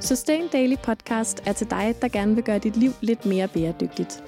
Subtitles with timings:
[0.00, 4.24] Sustain Daily Podcast er til dig, der gerne vil gøre dit liv lidt mere bæredygtigt.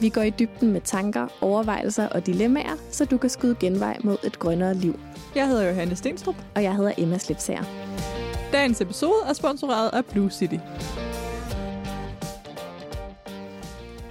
[0.00, 4.16] Vi går i dybden med tanker, overvejelser og dilemmaer, så du kan skyde genvej mod
[4.24, 5.00] et grønnere liv.
[5.34, 6.34] Jeg hedder Johanne Stenstrup.
[6.54, 7.64] Og jeg hedder Emma Slipsager.
[8.52, 10.56] Dagens episode er sponsoreret af Blue City.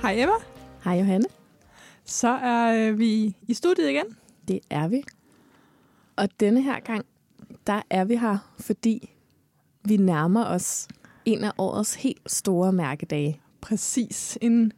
[0.02, 0.36] Hej Emma.
[0.84, 1.26] Hej Johanne.
[2.06, 4.06] Så er øh, vi i studiet igen.
[4.48, 5.04] Det er vi.
[6.16, 7.06] Og denne her gang,
[7.68, 9.10] der er vi her, fordi
[9.86, 10.88] vi nærmer os
[11.26, 13.42] en af årets helt store mærkedage.
[13.62, 14.38] Præcis.
[14.42, 14.74] En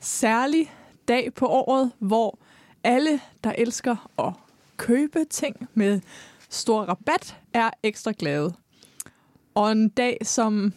[0.00, 0.72] særlig
[1.08, 2.38] dag på året, hvor
[2.84, 4.32] alle, der elsker at
[4.76, 6.00] købe ting med
[6.50, 8.54] stor rabat, er ekstra glade.
[9.54, 10.72] Og en dag, som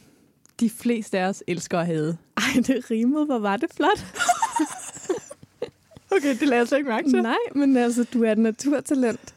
[0.59, 2.17] de fleste af os elsker at have.
[2.37, 3.25] Ej, det rimede.
[3.25, 4.05] Hvor var det flot.
[6.15, 7.21] okay, det lader jeg slet ikke mærke til.
[7.21, 9.35] Nej, men altså, du er et naturtalent.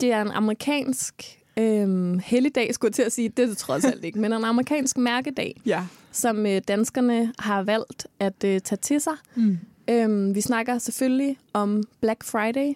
[0.00, 3.28] Det er en amerikansk øhm, helligdag, skulle jeg til at sige.
[3.28, 5.82] Det er det trods alt ikke, men en amerikansk mærkedag, Ja.
[6.12, 9.14] som øh, danskerne har valgt at øh, tage til sig.
[9.34, 9.58] Mm.
[9.90, 12.74] Øhm, vi snakker selvfølgelig om Black Friday.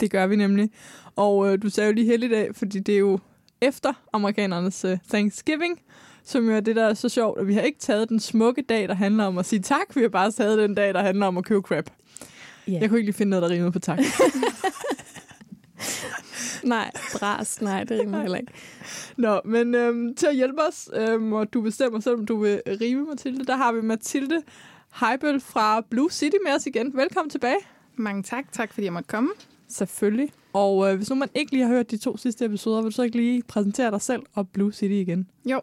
[0.00, 0.70] Det gør vi nemlig.
[1.16, 3.18] Og øh, du sagde jo lige helligdag, fordi det er jo
[3.60, 5.80] efter amerikanernes øh, Thanksgiving,
[6.24, 8.62] som jo er det, der er så sjovt, at vi har ikke taget den smukke
[8.62, 9.96] dag, der handler om at sige tak.
[9.96, 11.90] Vi har bare taget den dag, der handler om at købe crap.
[12.68, 12.78] Ja.
[12.80, 13.98] Jeg kunne ikke lige finde noget, der rimede på tak.
[16.62, 18.52] Nej, bras, nej, det rimer heller ikke.
[19.16, 22.62] Nå, men øhm, til at hjælpe os, øhm, og du bestemmer selv, om du vil
[22.80, 24.42] rime, Mathilde, der har vi Mathilde
[25.00, 26.96] Heibel fra Blue City med os igen.
[26.96, 27.58] Velkommen tilbage.
[27.96, 28.52] Mange tak.
[28.52, 29.30] Tak fordi jeg måtte komme.
[29.68, 30.32] Selvfølgelig.
[30.52, 32.94] Og øh, hvis nu man ikke lige har hørt de to sidste episoder, vil du
[32.94, 35.28] så ikke lige præsentere dig selv og Blue City igen?
[35.44, 35.60] Jo.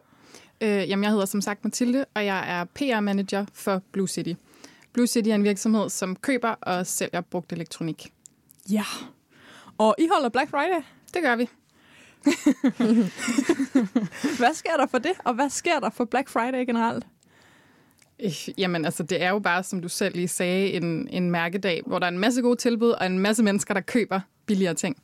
[0.60, 4.32] Øh, jamen, jeg hedder som sagt Mathilde, og jeg er PR-manager for Blue City.
[4.92, 8.12] Blue City er en virksomhed, som køber og sælger brugt elektronik.
[8.70, 8.84] Ja.
[9.78, 10.82] Og I holder Black Friday.
[11.14, 11.48] Det gør vi.
[14.38, 17.06] Hvad sker der for det, og hvad sker der for Black Friday generelt?
[18.20, 21.82] Øh, Jamen, altså, det er jo bare, som du selv lige sagde, en, en mærkedag,
[21.86, 24.96] hvor der er en masse gode tilbud, og en masse mennesker, der køber billigere ting.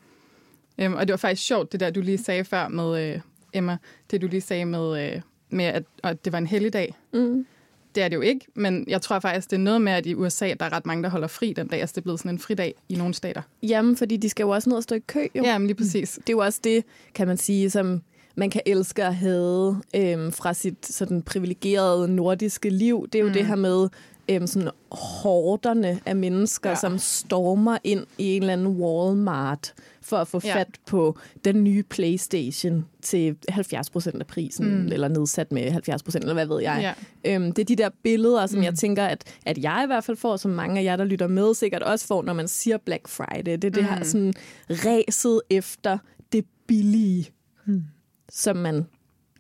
[0.78, 3.21] Øhm, og det var faktisk sjovt, det der, du lige sagde før med, øh,
[3.53, 3.78] Emma,
[4.11, 6.94] det du lige sagde med, øh, med at, at det var en helligdag.
[7.12, 7.47] Mm.
[7.94, 10.14] Det er det jo ikke, men jeg tror faktisk, det er noget med, at i
[10.14, 11.80] USA, der er ret mange, der holder fri den dag.
[11.80, 13.42] Altså, det er blevet sådan en fridag i nogle stater.
[13.62, 15.42] Jamen, fordi de skal jo også ned og stå i kø, jo.
[15.44, 16.12] Ja, men lige præcis.
[16.12, 18.02] Det er jo også det, kan man sige, som
[18.34, 23.08] man kan elske at have øhm, fra sit sådan privilegerede nordiske liv.
[23.12, 23.34] Det er jo mm.
[23.34, 23.88] det her med
[24.28, 26.70] øhm, sådan hårderne af mennesker.
[26.70, 26.76] Ja.
[26.76, 30.54] som stormer ind i en eller anden Walmart for at få Ja.
[30.56, 34.86] fat på den nye Playstation til 70 procent af prisen, mm.
[34.92, 36.94] eller nedsat med 70 procent, eller hvad ved jeg.
[37.24, 37.34] Ja.
[37.34, 38.64] Øhm, det er de der billeder, som mm.
[38.64, 41.26] jeg tænker, at, at jeg i hvert fald får, som mange af jer, der lytter
[41.26, 43.52] med, sikkert også får, når man siger Black Friday.
[43.52, 44.34] Det er det her sådan
[44.70, 45.98] ræset efter
[46.32, 47.30] det billige,
[47.64, 47.82] mm.
[48.30, 48.86] som man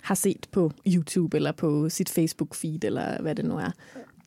[0.00, 3.70] har set på YouTube, eller på sit Facebook-feed, eller hvad det nu er.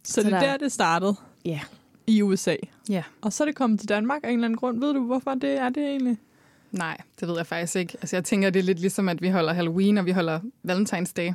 [0.04, 1.16] Så, Så det er der- der, det startede
[1.46, 1.60] Ja.
[2.08, 2.56] i USA.
[2.90, 3.04] Ja.
[3.22, 4.80] Og så er det kommet til Danmark af en eller anden grund.
[4.80, 6.18] Ved du, hvorfor det er det egentlig?
[6.78, 7.94] Nej, det ved jeg faktisk ikke.
[8.02, 11.14] Altså, jeg tænker, det er lidt ligesom, at vi holder Halloween, og vi holder Valentine's
[11.18, 11.32] Day.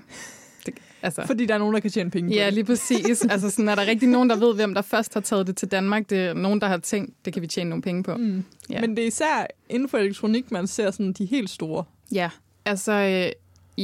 [0.66, 3.22] Det, altså, Fordi der er nogen, der kan tjene penge på ja, lige præcis.
[3.30, 5.68] altså, sådan, er der rigtig nogen, der ved, hvem der først har taget det til
[5.68, 6.10] Danmark?
[6.10, 8.16] Det er nogen, der har tænkt, det kan vi tjene nogle penge på.
[8.16, 8.44] Mm.
[8.70, 8.80] Ja.
[8.80, 11.84] Men det er især inden for elektronik, man ser sådan de helt store.
[12.12, 12.30] Ja,
[12.64, 13.32] altså, øh,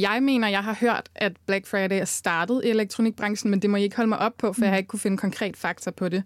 [0.01, 3.77] jeg mener, jeg har hørt, at Black Friday er startet i elektronikbranchen, men det må
[3.77, 6.09] I ikke holde mig op på, for jeg har ikke kunne finde konkret fakta på
[6.09, 6.23] det.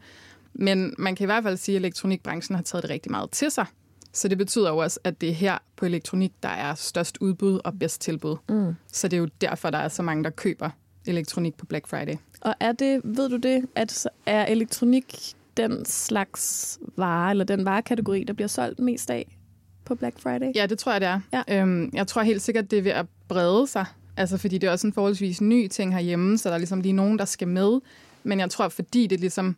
[0.53, 3.51] Men man kan i hvert fald sige, at elektronikbranchen har taget det rigtig meget til
[3.51, 3.65] sig.
[4.13, 7.59] Så det betyder jo også, at det er her på elektronik, der er størst udbud
[7.63, 8.35] og bedst tilbud.
[8.49, 8.75] Mm.
[8.91, 10.69] Så det er jo derfor, der er så mange, der køber
[11.05, 12.15] elektronik på Black Friday.
[12.41, 18.23] Og er det, ved du det, at er elektronik den slags vare, eller den varekategori,
[18.23, 19.37] der bliver solgt mest af
[19.85, 20.51] på Black Friday?
[20.55, 21.19] Ja, det tror jeg, det er.
[21.33, 21.61] Ja.
[21.61, 23.85] Øhm, jeg tror helt sikkert, det er ved at brede sig.
[24.17, 26.93] Altså, fordi det er også en forholdsvis ny ting herhjemme, så der er ligesom lige
[26.93, 27.79] nogen, der skal med.
[28.23, 29.55] Men jeg tror, fordi det ligesom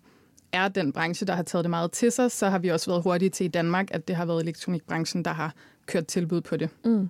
[0.53, 3.03] er den branche, der har taget det meget til sig, så har vi også været
[3.03, 5.53] hurtige til i Danmark, at det har været elektronikbranchen, der har
[5.85, 6.69] kørt tilbud på det.
[6.85, 7.09] Mm.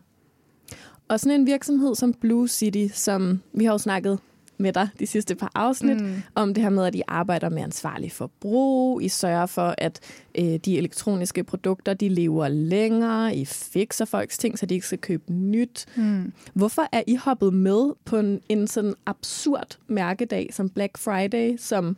[1.08, 4.20] Og sådan en virksomhed som Blue City, som vi har jo snakket
[4.58, 6.14] med dig de sidste par afsnit, mm.
[6.36, 10.00] om det her med, at I arbejder med ansvarlig forbrug, I sørger for, at
[10.36, 15.00] øh, de elektroniske produkter, de lever længere, I fikser folks ting, så de ikke skal
[15.00, 15.86] købe nyt.
[15.96, 16.34] Mm.
[16.54, 21.98] Hvorfor er I hoppet med på en, en sådan absurd mærkedag som Black Friday, som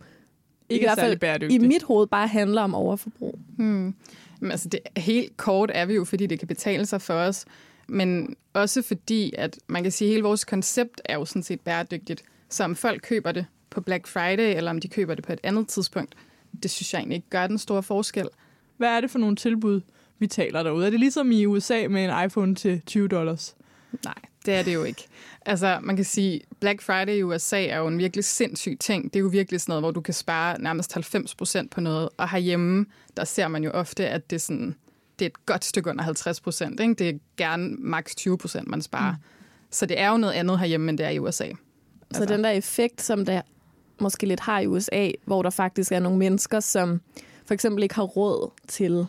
[0.69, 1.63] Ikke i er hvert fald særlig bæredygtigt.
[1.63, 3.39] i mit hoved bare handler om overforbrug?
[3.57, 3.95] Hmm.
[4.39, 7.45] Men altså, det, helt kort er vi jo, fordi det kan betale sig for os.
[7.87, 11.59] Men også fordi, at man kan sige, at hele vores koncept er jo sådan set
[11.59, 12.23] bæredygtigt.
[12.49, 15.39] Så om folk køber det på Black Friday, eller om de køber det på et
[15.43, 16.15] andet tidspunkt,
[16.63, 18.27] det synes jeg egentlig ikke gør den store forskel.
[18.77, 19.81] Hvad er det for nogle tilbud,
[20.19, 20.85] vi taler derude?
[20.85, 23.55] Er det ligesom i USA med en iPhone til 20 dollars?
[24.03, 24.15] Nej,
[24.45, 25.07] det er det jo ikke.
[25.45, 29.03] Altså, man kan sige, Black Friday i USA er jo en virkelig sindssyg ting.
[29.03, 32.09] Det er jo virkelig sådan noget, hvor du kan spare nærmest 90 procent på noget.
[32.17, 32.85] Og herhjemme,
[33.17, 34.75] der ser man jo ofte, at det er, sådan,
[35.19, 36.77] det er et godt stykke under 50 procent.
[36.79, 39.11] Det er gerne maks 20 procent, man sparer.
[39.11, 39.17] Mm.
[39.71, 41.43] Så det er jo noget andet herhjemme, end det er i USA.
[41.43, 41.57] Altså.
[42.13, 43.41] Så den der effekt, som der
[43.99, 47.01] måske lidt har i USA, hvor der faktisk er nogle mennesker, som
[47.45, 49.07] for eksempel ikke har råd til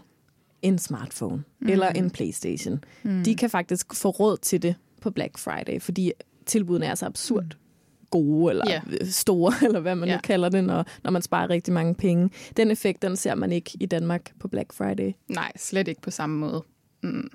[0.62, 1.69] en smartphone mm.
[1.69, 2.85] eller en Playstation.
[3.03, 3.25] Mm.
[3.25, 6.12] De kan faktisk få råd til det på Black Friday, fordi
[6.47, 8.06] tilbudene er så absurd mm.
[8.11, 9.08] gode eller yeah.
[9.08, 10.17] store, eller hvad man yeah.
[10.17, 12.31] nu kalder det, når, når man sparer rigtig mange penge.
[12.56, 15.12] Den effekt, den ser man ikke i Danmark på Black Friday.
[15.29, 16.62] Nej, slet ikke på samme måde.
[17.03, 17.31] Mm.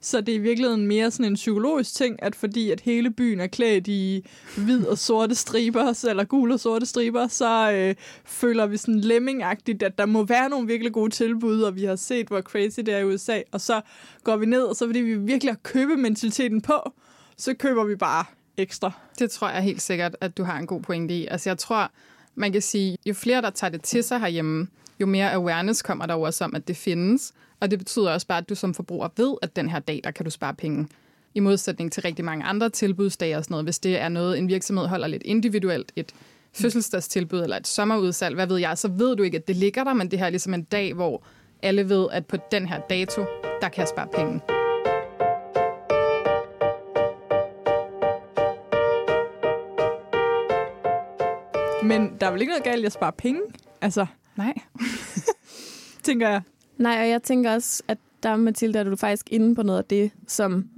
[0.00, 3.40] Så det er i virkeligheden mere sådan en psykologisk ting, at fordi at hele byen
[3.40, 4.24] er klædt i
[4.56, 9.82] hvid og sorte striber, eller gule og sorte striber, så øh, føler vi sådan lemmingagtigt,
[9.82, 12.94] at der må være nogle virkelig gode tilbud, og vi har set, hvor crazy det
[12.94, 13.80] er i USA, og så
[14.24, 16.92] går vi ned, og så fordi vi virkelig har købementaliteten på,
[17.36, 18.24] så køber vi bare
[18.56, 18.90] ekstra.
[19.18, 21.26] Det tror jeg helt sikkert, at du har en god pointe i.
[21.26, 21.90] Altså jeg tror,
[22.34, 24.68] man kan sige, jo flere, der tager det til sig herhjemme,
[25.00, 27.32] jo mere awareness kommer der også om, at det findes.
[27.60, 30.10] Og det betyder også bare, at du som forbruger ved, at den her dag, der
[30.10, 30.88] kan du spare penge.
[31.34, 33.66] I modsætning til rigtig mange andre tilbudsdage og sådan noget.
[33.66, 36.12] Hvis det er noget, en virksomhed holder lidt individuelt, et
[36.52, 39.94] fødselsdagstilbud eller et sommerudsalg, hvad ved jeg, så ved du ikke, at det ligger der,
[39.94, 41.22] men det her er ligesom en dag, hvor
[41.62, 43.24] alle ved, at på den her dato,
[43.60, 44.40] der kan jeg spare penge.
[51.82, 53.40] Men der er vel ikke noget galt i at spare penge?
[53.80, 54.06] Altså,
[54.36, 54.54] Nej.
[56.04, 56.42] tænker jeg.
[56.78, 59.84] Nej, og jeg tænker også, at der, Mathilde, er du faktisk inde på noget af
[59.84, 60.68] det, som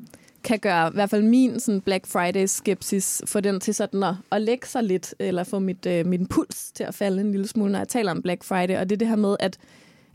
[0.44, 4.42] kan gøre i hvert fald min sådan Black Friday-skepsis, få den til sådan at, at
[4.42, 7.72] lægge sig lidt, eller få mit, øh, min puls til at falde en lille smule,
[7.72, 8.76] når jeg taler om Black Friday.
[8.76, 9.58] Og det er det her med, at,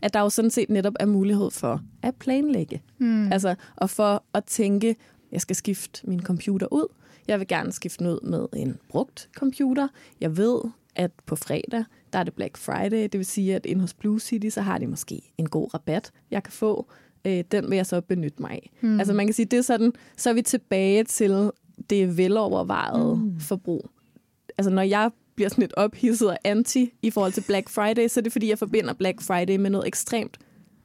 [0.02, 2.82] at der jo sådan set netop er mulighed for at planlægge.
[2.98, 3.32] Mm.
[3.32, 4.96] Altså, og for at tænke,
[5.32, 6.86] jeg skal skifte min computer ud.
[7.28, 9.88] Jeg vil gerne skifte den ud med en brugt computer.
[10.20, 10.60] Jeg ved,
[10.96, 13.02] at på fredag, der er det Black Friday.
[13.02, 16.10] Det vil sige, at inde hos Blue City, så har de måske en god rabat,
[16.30, 16.90] jeg kan få.
[17.24, 18.70] Øh, den vil jeg så benytte mig af.
[18.80, 18.98] Mm.
[18.98, 21.50] Altså man kan sige, det er sådan, så er vi tilbage til
[21.90, 23.40] det velovervejede mm.
[23.40, 23.90] forbrug.
[24.58, 28.20] Altså når jeg bliver sådan lidt ophidset og anti i forhold til Black Friday, så
[28.20, 30.38] er det fordi, jeg forbinder Black Friday med noget ekstremt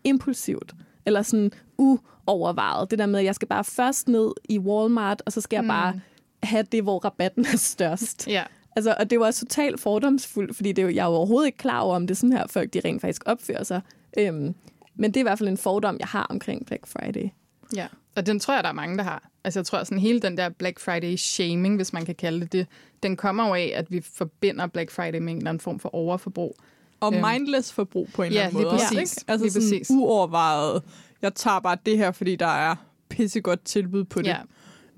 [0.03, 0.73] impulsivt.
[1.05, 2.91] Eller sådan uovervejet.
[2.91, 5.63] Det der med, at jeg skal bare først ned i Walmart, og så skal jeg
[5.63, 5.67] mm.
[5.67, 5.99] bare
[6.43, 8.27] have det, hvor rabatten er størst.
[8.27, 8.43] Ja.
[8.75, 11.95] Altså, og det var også totalt fordomsfuldt, fordi det, jeg er overhovedet ikke klar over,
[11.95, 13.81] om det er sådan her, folk de rent faktisk opfører sig.
[14.17, 14.55] Øhm,
[14.95, 17.29] men det er i hvert fald en fordom, jeg har omkring Black Friday.
[17.75, 19.29] Ja, og den tror jeg, der er mange, der har.
[19.43, 22.67] Altså, jeg tror sådan hele den der Black Friday-shaming, hvis man kan kalde det det,
[23.03, 25.95] den kommer jo af, at vi forbinder Black Friday med en eller anden form for
[25.95, 26.55] overforbrug.
[26.99, 27.25] Og øhm.
[27.27, 28.69] mindless forbrug på en ja, eller anden måde.
[28.69, 28.87] Præcis.
[28.87, 29.31] Også, ikke?
[29.31, 29.89] Altså lige sådan præcis.
[29.89, 30.83] uovervejet,
[31.21, 32.75] jeg tager bare det her, fordi der er
[33.09, 34.27] pissegodt tilbud på det.
[34.27, 34.37] Ja.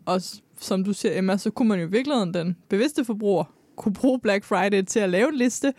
[0.05, 0.21] Og
[0.59, 3.43] som du siger, Emma, så kunne man jo i virkeligheden den bevidste forbruger
[3.75, 5.73] kunne bruge Black Friday til at lave en liste,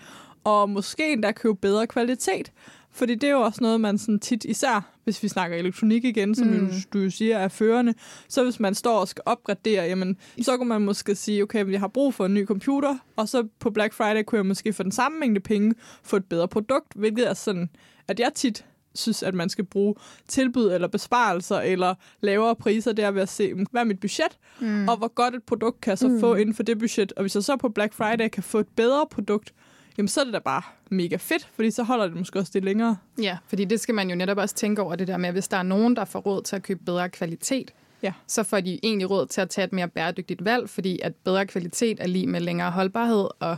[0.44, 2.52] og måske endda købe bedre kvalitet.
[2.90, 6.34] Fordi det er jo også noget, man sådan tit, især hvis vi snakker elektronik igen,
[6.34, 6.70] som mm.
[6.92, 7.94] du jo siger er førende,
[8.28, 11.80] så hvis man står og skal opgradere, jamen, så kan man måske sige, okay, jeg
[11.80, 14.82] har brug for en ny computer, og så på Black Friday kunne jeg måske for
[14.82, 17.70] den samme mængde penge få et bedre produkt, hvilket er sådan,
[18.08, 19.94] at jeg tit synes, at man skal bruge
[20.28, 24.38] tilbud eller besparelser eller lavere priser, det er ved at se, hvad er mit budget,
[24.60, 24.88] mm.
[24.88, 26.20] og hvor godt et produkt kan jeg så mm.
[26.20, 27.12] få inden for det budget.
[27.12, 29.54] Og hvis jeg så på Black Friday kan få et bedre produkt,
[29.98, 32.64] jamen så er det da bare mega fedt, fordi så holder det måske også det
[32.64, 32.96] længere.
[33.22, 35.48] Ja, fordi det skal man jo netop også tænke over det der med, at hvis
[35.48, 37.70] der er nogen, der får råd til at købe bedre kvalitet,
[38.02, 38.12] ja.
[38.26, 41.46] så får de egentlig råd til at tage et mere bæredygtigt valg, fordi at bedre
[41.46, 43.56] kvalitet er lige med længere holdbarhed, og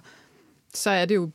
[0.75, 1.31] så er det jo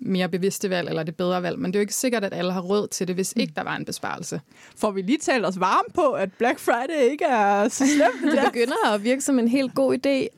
[0.00, 1.58] mere bevidste valg, eller det bedre valg.
[1.58, 3.62] Men det er jo ikke sikkert, at alle har råd til det, hvis ikke der
[3.62, 4.40] var en besparelse.
[4.76, 8.32] Får vi lige talt os varme på, at Black Friday ikke er så slemt?
[8.32, 10.36] det begynder at virke som en helt god idé.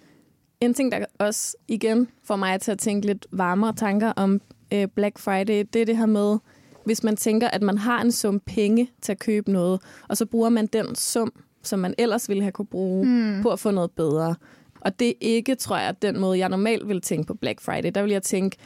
[0.61, 4.41] En ting, der også igen får mig til at tænke lidt varmere tanker om
[4.73, 6.39] øh, Black Friday, det er det her med,
[6.85, 10.27] hvis man tænker, at man har en sum penge til at købe noget, og så
[10.27, 13.43] bruger man den sum, som man ellers ville have kunne bruge, mm.
[13.43, 14.35] på at få noget bedre.
[14.81, 17.91] Og det er ikke, tror jeg, den måde, jeg normalt vil tænke på Black Friday.
[17.95, 18.57] Der vil jeg tænke,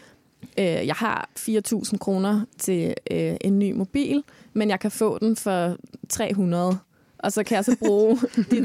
[0.59, 4.23] øh, jeg har 4.000 kroner til øh, en ny mobil,
[4.53, 5.77] men jeg kan få den for
[6.09, 6.79] 300
[7.19, 8.19] og så kan jeg så bruge
[8.51, 8.65] de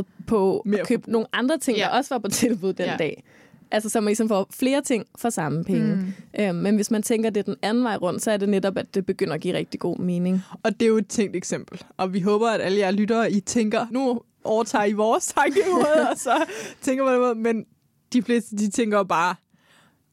[0.00, 1.84] 3.700 på Mere at købe nogle andre ting, ja.
[1.84, 2.96] der også var på tilbud den ja.
[2.96, 3.24] dag.
[3.70, 5.94] Altså, så man ligesom får flere ting for samme penge.
[5.94, 6.12] Mm.
[6.40, 8.94] Øhm, men hvis man tænker, det den anden vej rundt, så er det netop, at
[8.94, 10.42] det begynder at give rigtig god mening.
[10.62, 11.82] Og det er jo et tænkt eksempel.
[11.96, 16.16] Og vi håber, at alle jer lyttere, I tænker, nu overtager I vores tankemåde, og
[16.16, 16.44] så
[16.80, 17.42] tænker man.
[17.42, 17.64] Men
[18.12, 19.34] de fleste, de tænker bare,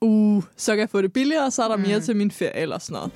[0.03, 1.81] uh, så kan jeg få det billigere, og så er der mm.
[1.81, 3.11] mere til min ferie eller sådan noget.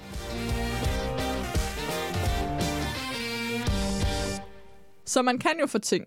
[5.05, 6.05] Så man kan jo få ting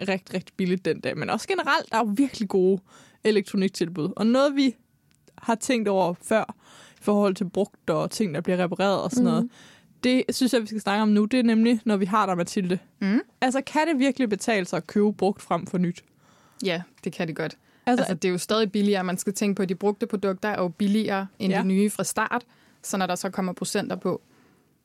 [0.00, 1.18] rigtig, rigtig billigt den dag.
[1.18, 2.80] Men også generelt, der er jo virkelig gode
[3.24, 4.12] elektroniktilbud.
[4.16, 4.74] Og noget, vi
[5.38, 6.54] har tænkt over før,
[7.00, 9.30] i forhold til brugt og ting, der bliver repareret og sådan mm.
[9.30, 9.50] noget,
[10.04, 11.24] det synes jeg, vi skal snakke om nu.
[11.24, 12.78] Det er nemlig, når vi har der, Mathilde.
[13.00, 13.20] Mm.
[13.40, 16.04] Altså, kan det virkelig betale sig at købe brugt frem for nyt?
[16.64, 17.56] Ja, det kan det godt.
[17.86, 19.04] Altså, Altså, det er jo stadig billigere.
[19.04, 21.58] Man skal tænke på, at de brugte produkter er jo billigere end Ja.
[21.60, 22.42] de nye fra start.
[22.82, 24.22] Så når der så kommer procenter på,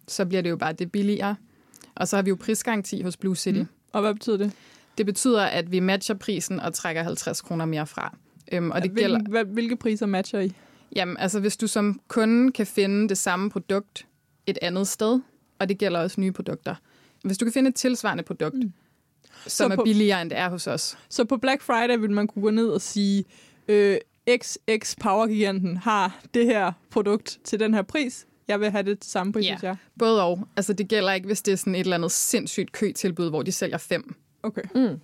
[0.08, 1.36] så bliver det jo bare det billigere.
[1.96, 3.58] Og så har vi jo prisgaranti hos Blue City.
[3.58, 3.62] Mm.
[3.64, 3.68] Mm.
[3.94, 4.52] og hvad betyder det?
[4.98, 8.16] Det betyder, at vi matcher prisen og trækker 50 kroner mere fra.
[8.52, 10.54] Øhm, og det Hvil, gælder, hvad, hvilke priser matcher I?
[10.96, 14.08] jamen, altså, hvis du som kunde kan finde det samme produkt
[14.48, 15.20] et andet sted,
[15.60, 16.76] og det gælder også nye produkter.
[17.24, 18.74] Hvis du kan finde et tilsvarende produkt, Mm.
[19.44, 22.12] Som Så er på- billigere, end det er hos os, Så på Black Friday vil
[22.12, 23.24] man kunne gå ned og sige,
[23.68, 23.98] øh,
[24.38, 28.26] XX Power-giganten har det her produkt til den her pris.
[28.48, 29.58] Jeg vil have det til samme pris, Ja.
[29.64, 29.76] jeg.
[30.00, 30.48] Både og.
[30.58, 33.52] Altså, det gælder ikke, hvis det er sådan et eller andet sindssygt køtilbud, hvor de
[33.52, 34.16] sælger fem.
[34.44, 34.62] Okay.
[34.76, 35.00] Mm.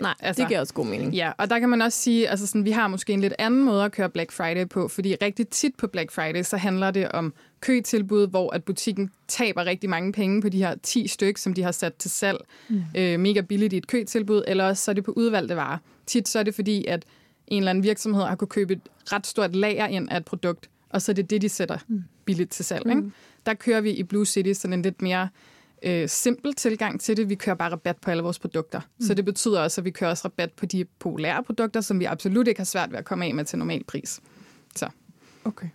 [0.00, 1.14] Nej, altså, det giver også god mening.
[1.14, 3.64] Ja, og der kan man også sige, altså sådan, vi har måske en lidt anden
[3.64, 7.08] måde at køre Black Friday på, fordi rigtig tit på Black Friday, så handler det
[7.08, 11.54] om køtilbud, hvor at butikken taber rigtig mange penge på de her 10 stykker, som
[11.54, 12.82] de har sat til salg mm.
[12.96, 15.78] øh, mega billigt i et køtilbud, eller også så er det på udvalgte varer.
[16.06, 17.04] Tit så er det fordi, at
[17.46, 18.80] en eller anden virksomhed har kunne købe et
[19.12, 21.78] ret stort lager ind af et produkt, og så er det det, de sætter
[22.24, 22.86] billigt til salg.
[22.86, 23.02] Ikke?
[23.46, 25.28] Der kører vi i Blue City sådan en lidt mere
[25.82, 27.28] øh, simpel tilgang til det.
[27.28, 28.80] Vi kører bare rabat på alle vores produkter.
[28.80, 29.06] Mm.
[29.06, 32.04] Så det betyder også, at vi kører også rabat på de populære produkter, som vi
[32.04, 34.20] absolut ikke har svært ved at komme af med til normal pris.
[34.76, 34.88] Så.
[35.44, 35.66] okay.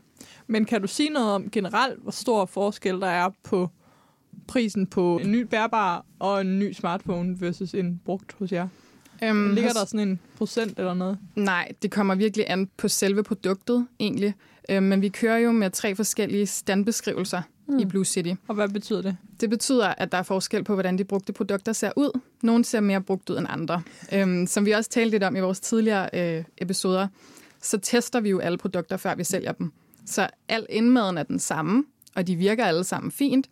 [0.47, 3.69] Men kan du sige noget om generelt, hvor stor forskel der er på
[4.47, 8.67] prisen på en ny bærbar og en ny smartphone versus en brugt hos jer?
[9.23, 11.17] Øhm, Ligger hos- der sådan en procent eller noget?
[11.35, 14.33] Nej, det kommer virkelig an på selve produktet egentlig.
[14.69, 17.79] Øh, men vi kører jo med tre forskellige standbeskrivelser mm.
[17.79, 18.33] i Blue City.
[18.47, 19.17] Og hvad betyder det?
[19.41, 22.19] Det betyder, at der er forskel på, hvordan de brugte produkter ser ud.
[22.41, 23.81] Nogle ser mere brugt ud end andre.
[24.13, 27.07] Øhm, som vi også talte lidt om i vores tidligere øh, episoder,
[27.61, 29.71] så tester vi jo alle produkter, før vi sælger dem.
[30.05, 31.83] Så al indmaden er den samme,
[32.15, 33.49] og de virker alle sammen fint.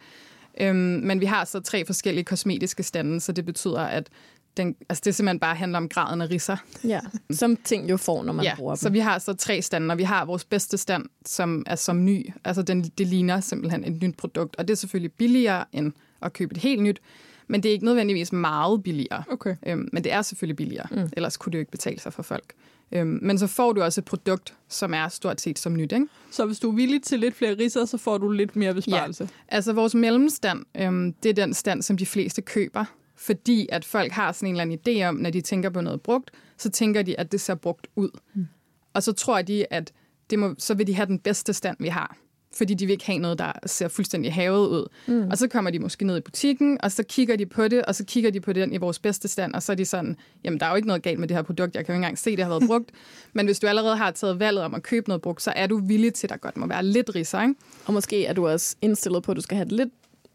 [0.62, 4.10] Øhm, men vi har så tre forskellige kosmetiske stande, så det betyder, at
[4.58, 6.58] den, altså det simpelthen bare handler om graden af risser.
[6.84, 7.00] Ja.
[7.31, 8.93] Som ting jo får, når man ja, bruger så dem.
[8.93, 12.29] vi har så tre stande, og vi har vores bedste stand, som er som ny.
[12.43, 15.91] Altså den, det ligner simpelthen et nyt produkt, og det er selvfølgelig billigere end
[16.22, 17.01] at købe et helt nyt,
[17.48, 19.24] men det er ikke nødvendigvis meget billigere.
[19.31, 19.55] Okay.
[19.67, 21.10] Øhm, men det er selvfølgelig billigere, mm.
[21.13, 22.53] ellers kunne det jo ikke betale sig for folk.
[22.91, 25.91] Øhm, men så får du også et produkt, som er stort set som nyt.
[25.91, 26.08] Ikke?
[26.31, 29.29] Så hvis du er villig til lidt flere ridser, så får du lidt mere besparelse.
[29.48, 32.86] Altså vores mellemstand, øhm, det er den stand, som de fleste køber,
[33.22, 36.01] fordi at folk har sådan en eller anden idé om, når de tænker på noget
[36.01, 38.10] brugt, så tænker de, at det ser brugt ud.
[38.34, 38.48] Mm.
[38.94, 39.92] Og så tror de, at
[40.30, 42.18] det må, så vil de have den bedste stand, vi har.
[42.54, 44.88] Fordi de vil ikke have noget, der ser fuldstændig havet ud.
[45.08, 45.28] Mm.
[45.30, 47.96] Og så kommer de måske ned i butikken, og så kigger de på det, og
[47.96, 50.60] så kigger de på den i vores bedste stand, og så er de sådan, jamen
[50.60, 52.20] der er jo ikke noget galt med det her produkt, jeg kan jo ikke engang
[52.20, 52.92] se, det har været brugt.
[53.34, 55.78] Men hvis du allerede har taget valget om at købe noget brugt, så er du
[55.78, 57.56] villig til, at der godt må være lidt ridser, ikke?
[57.86, 59.90] Og måske er du også indstillet på, at du skal have et lidt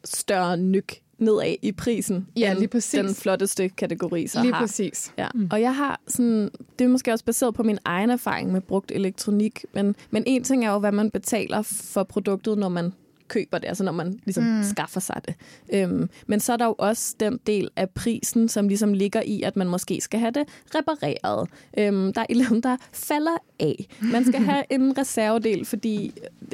[0.05, 3.00] større nyk nedad i prisen, Ja, end lige præcis.
[3.00, 4.61] den flotteste kategori så Lige har.
[4.61, 5.12] præcis.
[5.18, 5.28] Ja.
[5.35, 5.49] Mm.
[5.52, 8.90] Og jeg har sådan, det er måske også baseret på min egen erfaring med brugt
[8.94, 12.92] elektronik, men, men en ting er jo, hvad man betaler for produktet, når man
[13.28, 14.62] køber det, altså når man ligesom mm.
[14.62, 15.35] skaffer sig det.
[15.73, 19.42] Øhm, men så er der jo også den del af prisen, som ligesom ligger i,
[19.42, 21.49] at man måske skal have det repareret.
[21.78, 23.87] Øhm, der er et eller andet, der falder af.
[24.12, 26.12] Man skal have en reservedel, fordi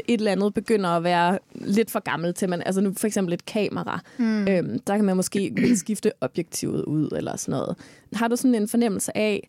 [0.09, 3.35] et eller andet begynder at være lidt for gammelt til man, altså nu for eksempel
[3.35, 4.49] et kamera, mm.
[4.49, 7.77] øhm, der kan man måske skifte objektivet ud eller sådan noget.
[8.15, 9.49] Har du sådan en fornemmelse af,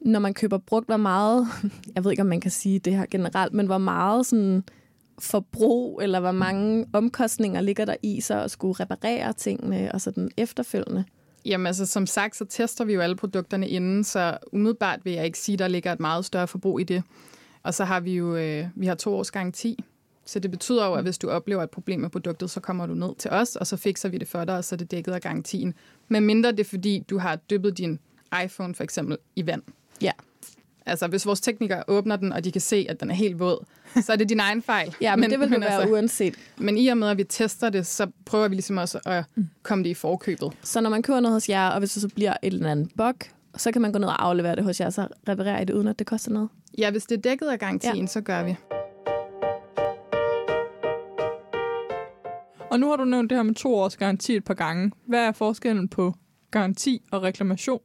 [0.00, 1.46] når man køber brugt, hvor meget,
[1.94, 4.62] jeg ved ikke, om man kan sige det her generelt, men hvor meget sådan
[5.20, 10.10] forbrug, eller hvor mange omkostninger ligger der i så at skulle reparere tingene, og så
[10.10, 11.04] den efterfølgende?
[11.44, 15.24] Jamen altså, som sagt, så tester vi jo alle produkterne inden, så umiddelbart vil jeg
[15.24, 17.02] ikke sige, at der ligger et meget større forbrug i det.
[17.62, 19.84] Og så har vi jo øh, vi har to års garanti,
[20.24, 22.94] så det betyder jo, at hvis du oplever et problem med produktet, så kommer du
[22.94, 25.12] ned til os, og så fikser vi det for dig, og så er det dækket
[25.12, 25.74] af garantien.
[26.08, 27.98] Men mindre det er, fordi du har dyppet din
[28.44, 29.62] iPhone for eksempel i vand.
[30.02, 30.12] Ja.
[30.90, 33.64] Altså, hvis vores teknikere åbner den, og de kan se, at den er helt våd,
[34.06, 34.96] så er det din egen fejl.
[35.00, 36.34] Ja, men, men det vil det være altså, uanset.
[36.58, 39.24] Men i og med, at vi tester det, så prøver vi ligesom også at
[39.62, 40.52] komme det i forkøbet.
[40.62, 42.90] Så når man køber noget hos jer, og hvis det så bliver et eller andet
[42.96, 43.14] bug,
[43.56, 45.88] så kan man gå ned og aflevere det hos jer, så reparerer I det, uden
[45.88, 46.48] at det koster noget.
[46.78, 48.00] Ja, hvis det er dækket af garantien, Ja.
[48.00, 48.06] ja.
[48.06, 48.56] så gør vi.
[52.70, 54.92] Og nu har du nævnt det her med to års garanti et par gange.
[55.06, 56.14] Hvad er forskellen på
[56.50, 57.80] garanti og reklamation?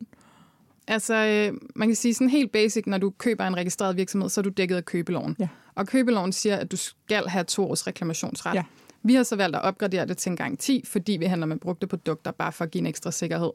[0.87, 4.41] Altså, øh, man kan sige sådan helt basic, når du køber en registreret virksomhed, så
[4.41, 5.35] er du dækket af købeloven.
[5.39, 5.47] Ja.
[5.75, 8.55] Og købeloven siger, at du skal have to års reklamationsret.
[8.55, 8.63] Ja.
[9.03, 11.87] Vi har så valgt at opgradere det til en garanti, fordi vi handler med brugte
[11.87, 13.51] produkter, bare for at give en ekstra sikkerhed.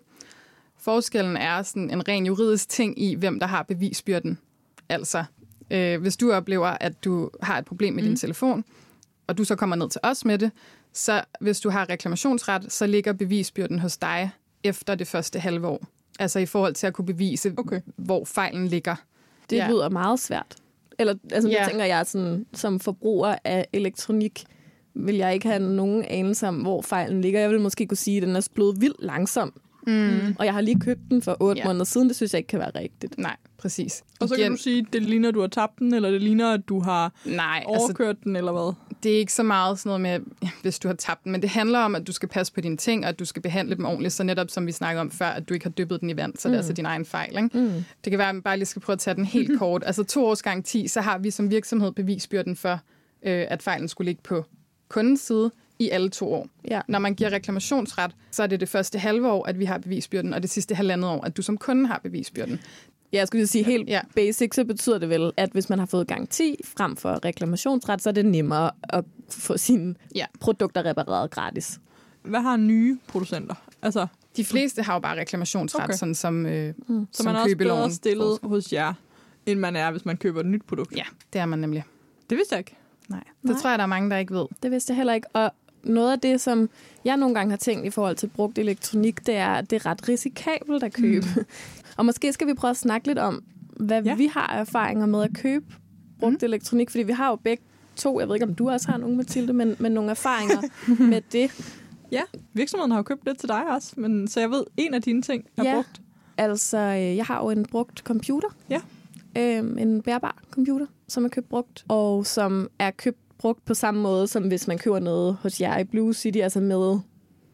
[0.78, 4.38] Forskellen er sådan en ren juridisk ting i, hvem der har bevisbyrden.
[4.88, 5.24] Altså,
[5.70, 8.08] øh, hvis du oplever, at du har et problem med mm.
[8.08, 8.64] din telefon,
[9.26, 10.50] og du så kommer ned til os med det,
[10.92, 14.30] så hvis du har reklamationsret, så ligger bevisbyrden hos dig
[14.64, 15.86] efter det første halve år.
[16.20, 17.80] Altså i forhold til at kunne bevise, Okay.
[17.96, 18.96] hvor fejlen ligger.
[19.50, 19.68] Det Ja.
[19.68, 20.56] lyder meget svært.
[20.98, 21.66] Eller altså, Ja.
[21.68, 24.44] tænker jeg, sådan, som forbruger af elektronik,
[24.94, 27.40] vil jeg ikke have nogen anelse om, hvor fejlen ligger.
[27.40, 29.52] Jeg vil måske kunne sige, at den er blevet vildt langsom.
[29.86, 30.36] Mm.
[30.38, 31.62] Og jeg har lige købt den for otte Ja.
[31.62, 31.68] ja.
[31.68, 32.08] måneder siden.
[32.08, 33.18] Det synes jeg ikke kan være rigtigt.
[33.18, 34.02] Nej, præcis.
[34.20, 36.22] Og så kan du sige, at det ligner, at du har tabt den, eller det
[36.22, 38.72] ligner, at du har Nej, altså, overkørt den, eller hvad?
[39.02, 41.50] det er ikke så meget sådan noget med, hvis du har tabt den, men det
[41.50, 43.84] handler om, at du skal passe på dine ting, og at du skal behandle dem
[43.84, 46.16] ordentligt, så netop som vi snakkede om før, at du ikke har dyppet den i
[46.16, 46.52] vand, så mm.
[46.52, 47.36] det er altså din egen fejl.
[47.44, 47.58] Ikke?
[47.58, 47.84] Mm.
[48.04, 49.82] Det kan være, at man bare lige skal prøve at tage den helt kort.
[49.86, 52.72] Altså to års garanti, så har vi som virksomhed bevisbyrden for,
[53.22, 54.44] øh, at fejlen skulle ligge på
[54.88, 56.46] kundens side i alle to år.
[56.70, 56.80] Ja.
[56.88, 60.34] Når man giver reklamationsret, så er det det første halve år, at vi har bevisbyrden,
[60.34, 62.60] og det sidste halvandet år, at du som kunde har bevisbyrden.
[63.12, 64.00] Ja, jeg skulle lige sige helt Ja.
[64.16, 68.08] basic, så betyder det vel, at hvis man har fået garanti frem for reklamationsret, så
[68.08, 70.26] er det nemmere at få sine Ja.
[70.40, 71.80] produkter repareret gratis.
[72.22, 73.54] Hvad har nye producenter?
[73.82, 74.06] Altså,
[74.36, 75.94] De fleste har jo bare reklamationsret, Okay.
[75.94, 77.06] sådan som, øh, Mm.
[77.12, 78.54] så som man er også bedre stillet foreskriver.
[78.54, 78.92] hos jer,
[79.46, 80.96] end man er, hvis man køber et nyt produkt.
[80.96, 81.84] Ja, det er man nemlig.
[82.30, 82.76] Det vidste jeg ikke.
[83.08, 83.60] Nej, det Nej.
[83.60, 84.46] tror jeg, der er mange, der ikke ved.
[84.62, 85.28] Det vidste jeg heller ikke.
[85.36, 85.50] Og
[85.84, 86.70] noget af det, som
[87.04, 89.86] jeg nogle gange har tænkt i forhold til brugt elektronik, det er, at det er
[89.86, 91.26] ret risikabelt at købe.
[91.36, 91.44] Mm.
[91.96, 93.42] og måske skal vi prøve at snakke lidt om,
[93.76, 94.14] hvad Ja.
[94.14, 95.64] vi har erfaringer med at købe
[96.20, 96.44] brugt mm.
[96.46, 96.90] elektronik.
[96.90, 97.62] Fordi vi har jo begge
[97.96, 100.60] to, jeg ved ikke, om du også har nogen, Mathilde, men, men nogle erfaringer
[101.10, 101.72] med det.
[102.12, 102.22] Ja,
[102.52, 105.22] virksomheden har jo købt lidt til dig også, men så jeg ved, en af dine
[105.22, 105.74] ting er Ja.
[105.74, 106.00] brugt.
[106.38, 108.48] Altså, øh, jeg har jo en brugt computer.
[108.70, 108.80] Ja.
[109.38, 114.00] Øhm, en bærbar computer, som er købt brugt, og som er købt brugt på samme
[114.02, 116.98] måde, som hvis man køber noget hos jer i Blue City, altså med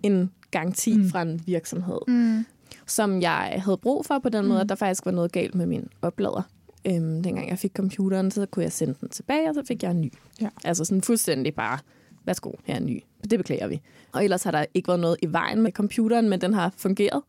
[0.02, 1.02] en garanti Mm.
[1.02, 1.08] mm.
[1.10, 2.44] fra en virksomhed, Mm.
[2.86, 4.60] som jeg havde brug for på den måde, Mm.
[4.60, 6.42] at der faktisk var noget galt med min oplader.
[6.86, 9.90] Øhm, dengang jeg fik computeren, så kunne jeg sende den tilbage, og så fik jeg
[9.90, 10.12] en ny.
[10.40, 10.48] Ja.
[10.64, 11.78] Altså sådan fuldstændig bare,
[12.24, 13.02] værsgo, her er en ny.
[13.30, 13.80] Det beklager vi.
[14.12, 17.22] Og ellers har der ikke været noget i vejen med computeren, men den har fungeret,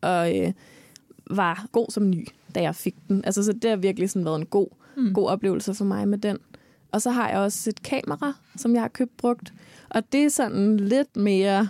[0.00, 0.52] og øh,
[1.30, 3.24] var god som ny, da jeg fik den.
[3.24, 5.02] Altså, så det har virkelig sådan været en god, Mm.
[5.02, 5.14] mm.
[5.14, 6.38] god oplevelse for mig med den.
[6.92, 9.52] Og så har jeg også et kamera, som jeg har købt brugt.
[9.88, 11.68] Og det er sådan lidt mere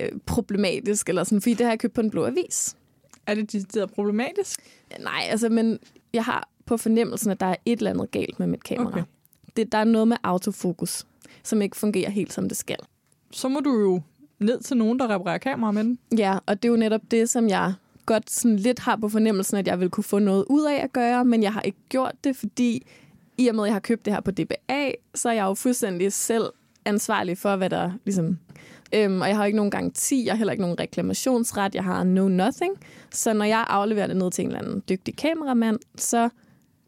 [0.00, 2.76] øh, problematisk, eller sådan, fordi det har jeg købt på en blå avis.
[3.26, 4.60] Er det decideret problematisk?
[5.00, 5.78] Nej, altså, men
[6.12, 8.88] jeg har på fornemmelsen, at der er et eller andet galt med mit kamera.
[8.88, 9.02] Okay.
[9.56, 11.06] Det, der er noget med autofokus,
[11.42, 12.76] som ikke fungerer helt, som det skal.
[13.30, 14.02] Så må du jo
[14.38, 15.98] ned til nogen, der reparerer kameraer med den.
[16.18, 17.74] Ja, og det er jo netop det, som jeg
[18.06, 20.92] godt sådan lidt har på fornemmelsen, at jeg vil kunne få noget ud af at
[20.92, 22.86] gøre, men jeg har ikke gjort det, fordi
[23.40, 25.54] i og med, at jeg har købt det her på DBA, så er jeg jo
[25.54, 26.44] fuldstændig selv
[26.84, 28.38] ansvarlig for, hvad der ligesom...
[28.94, 32.04] Øhm, og jeg har ikke nogen garanti, jeg har heller ikke nogen reklamationsret, jeg har
[32.04, 32.72] no nothing.
[33.10, 36.28] Så når jeg afleverer det ned til en eller anden dygtig kameramand, så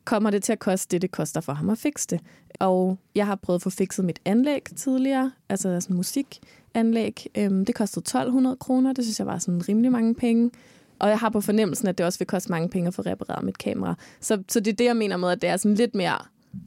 [0.04, 2.20] kommer det til at koste det, det koster for ham at fikse det.
[2.60, 7.26] Og jeg har prøvet at få fikset mit anlæg tidligere, altså sådan musikanlæg.
[7.34, 10.50] Øhm, det kostede 1200 kroner, det synes jeg var sådan rimelig mange penge.
[10.98, 13.44] Og jeg har på fornemmelsen, at det også vil koste mange penge at få repareret
[13.44, 13.94] mit kamera.
[14.20, 16.18] Så, så det er det, jeg mener med, at det er sådan lidt mere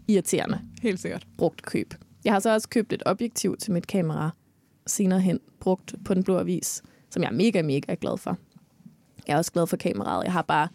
[0.07, 1.27] irriterende Helt sikkert.
[1.37, 1.93] brugt køb.
[2.25, 4.29] Jeg har så også købt et objektiv til mit kamera
[4.87, 8.37] senere hen, brugt på den blå avis, som jeg er mega, mega glad for.
[9.27, 10.23] Jeg er også glad for kameraet.
[10.23, 10.67] Jeg har bare...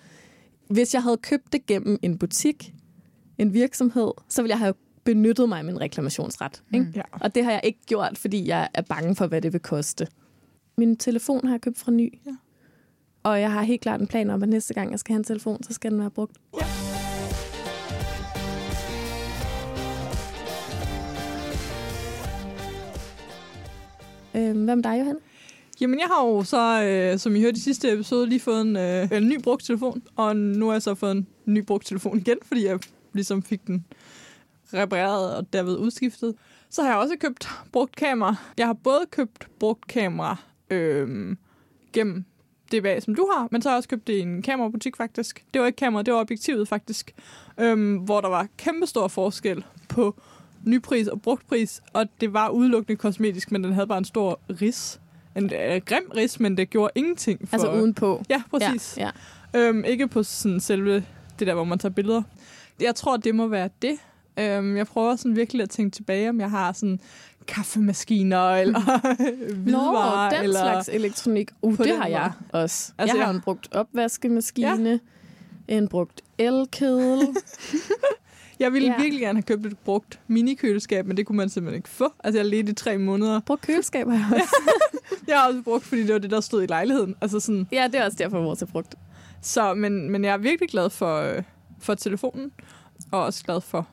[0.71, 2.75] Hvis jeg havde købt det gennem en butik,
[3.39, 6.63] en virksomhed, så ville jeg have benyttet mig af min reklamationsret.
[6.75, 6.87] Ikke?
[6.87, 6.93] Mm.
[6.97, 7.03] Ja.
[7.13, 10.07] Og det har jeg ikke gjort, fordi jeg er bange for, hvad det vil koste.
[10.79, 12.19] Min telefon har jeg købt fra ny.
[12.27, 12.31] Ja.
[13.23, 15.25] Og jeg har helt klart en plan om, at næste gang jeg skal have en
[15.25, 16.37] telefon, så skal den være brugt.
[16.61, 16.80] Ja.
[24.35, 25.17] Øhm, hvad med dig, Johan?
[25.81, 28.77] Jamen, jeg har jo så, øh, som I hørte i sidste episode, lige fået en,
[28.77, 30.03] øh, en ny brugt telefon.
[30.17, 32.79] Og nu har jeg så fået en ny brugt telefon igen, fordi jeg
[33.13, 33.85] ligesom fik den
[34.75, 36.35] repareret og derved udskiftet.
[36.71, 38.37] Så har jeg også købt brugt kamera.
[38.59, 40.37] Jeg har både købt brugt kamera
[40.71, 41.37] øh,
[41.93, 42.25] gennem
[42.73, 45.45] DBA, som du har, men så har jeg også købt det i en kamerabutik faktisk.
[45.55, 47.15] Det var ikke kamera, det var objektivet faktisk.
[47.59, 50.21] Øhm, hvor der var kæmpestor forskel på
[50.65, 55.01] nypris og brugtpris, og det var udelukkende kosmetisk, men den havde bare en stor ris.
[55.37, 57.57] En øh, grim ris, men det gjorde ingenting for...
[57.57, 58.23] Altså udenpå.
[58.31, 58.95] Ja, præcis.
[58.99, 59.11] Ja,
[59.55, 59.59] Ja.
[59.61, 61.05] Øhm, ikke på sådan selve
[61.39, 62.23] det der, hvor man tager billeder.
[62.81, 63.99] Jeg tror, det må være det.
[64.37, 67.01] Øhm, jeg prøver sådan virkelig at tænke tilbage, om jeg har sådan
[67.47, 68.81] kaffemaskiner eller
[69.51, 70.31] Nå, hvidevarer.
[70.31, 70.61] den eller...
[70.61, 71.51] slags elektronik.
[71.63, 72.09] Uh, det har måde.
[72.11, 72.59] jeg også.
[72.63, 75.01] Altså, Altså, jeg har jeg- en brugt opvaskemaskine,
[75.69, 75.77] ja.
[75.77, 77.29] en brugt elkedel.
[78.61, 78.97] Jeg ville Ja.
[78.99, 82.13] virkelig gerne have købt et brugt minikøleskab, men det kunne man simpelthen ikke få.
[82.25, 83.41] Altså, jeg ledte i tre måneder.
[83.41, 84.57] Brug køleskab har jeg også.
[85.29, 87.15] Jeg har også brugt, fordi det var det, der stod i lejligheden.
[87.21, 88.95] Altså sådan, ja, det er også derfor, vores er brugt.
[89.43, 91.43] så, men, men jeg er virkelig glad for, øh,
[91.81, 92.53] for telefonen,
[93.11, 93.89] og også glad for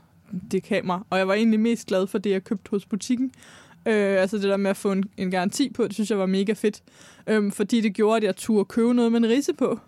[0.52, 1.06] det kamera.
[1.10, 3.32] Og jeg var egentlig mest glad for det, jeg købte hos butikken.
[3.86, 6.26] Øh, altså det der med at få en, en garanti på, det synes jeg var
[6.26, 6.82] mega fedt.
[7.28, 9.80] Øhm, fordi det gjorde, at jeg turde købe noget med en risse på.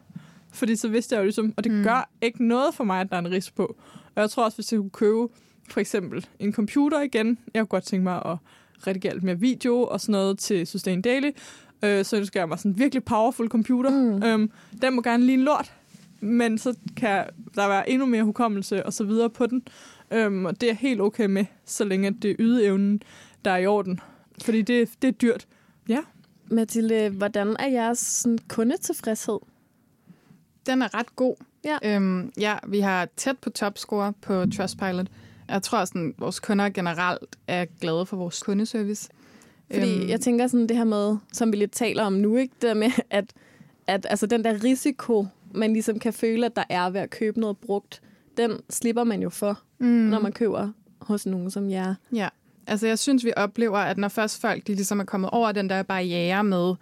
[0.54, 1.84] Fordi så vidste jeg jo ligesom, og det Mm.
[1.84, 3.76] gør ikke noget for mig, at der er en risse på.
[4.20, 5.28] Og jeg tror også, hvis jeg kunne købe
[5.70, 8.38] for eksempel en computer igen, jeg kunne godt tænke mig at
[8.88, 11.32] redigere lidt mere video og sådan noget til Sustain Daily,
[11.84, 13.90] øh, så ønsker jeg mig sådan en virkelig powerful computer.
[13.90, 14.24] Mm.
[14.24, 14.52] Øhm,
[14.82, 15.74] den må gerne ligne lort,
[16.20, 19.64] men så kan der være endnu mere hukommelse og så videre på den.
[20.12, 23.02] Øhm, og det er jeg helt okay med, så længe at det er ydeevnen,
[23.46, 24.00] der er i orden.
[24.44, 25.48] Fordi det, det er dyrt.
[26.52, 29.40] Mathilde, hvordan er jeres sådan, kundetilfredshed?
[30.66, 31.36] Den er ret god.
[31.66, 31.78] Ja.
[31.84, 35.08] Øhm, ja, vi har tæt på topscore på Trustpilot.
[35.50, 39.10] Jeg tror, at vores kunder generelt er glade for vores kundeservice.
[39.72, 40.10] Fordi øhm.
[40.10, 42.54] jeg tænker sådan det her med, som vi lidt taler om nu, ikke?
[42.62, 43.34] det der med, at,
[43.88, 47.40] at altså, den der risiko, man ligesom kan føle, at der er ved at købe
[47.40, 48.02] noget brugt,
[48.38, 49.88] den slipper man jo for, mm.
[49.88, 50.70] når man køber
[51.02, 51.96] hos nogen som jer.
[52.14, 52.28] Ja,
[52.68, 55.70] altså jeg synes, vi oplever, at når først folk de ligesom er kommet over den
[55.70, 56.76] der barriere med,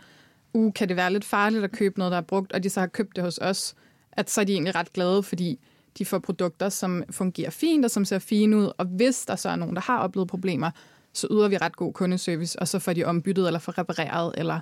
[0.54, 2.80] uh, kan det være lidt farligt at købe noget, der er brugt, og de så
[2.80, 3.76] har købt det hos os,
[4.18, 5.60] at så er de egentlig ret glade, fordi
[5.98, 9.50] de får produkter, som fungerer fint og som ser fine ud, og hvis der så
[9.50, 10.72] er nogen, der har oplevet problemer,
[11.14, 14.60] så yder vi ret god kundeservice, og så får de ombyttet eller får repareret, eller,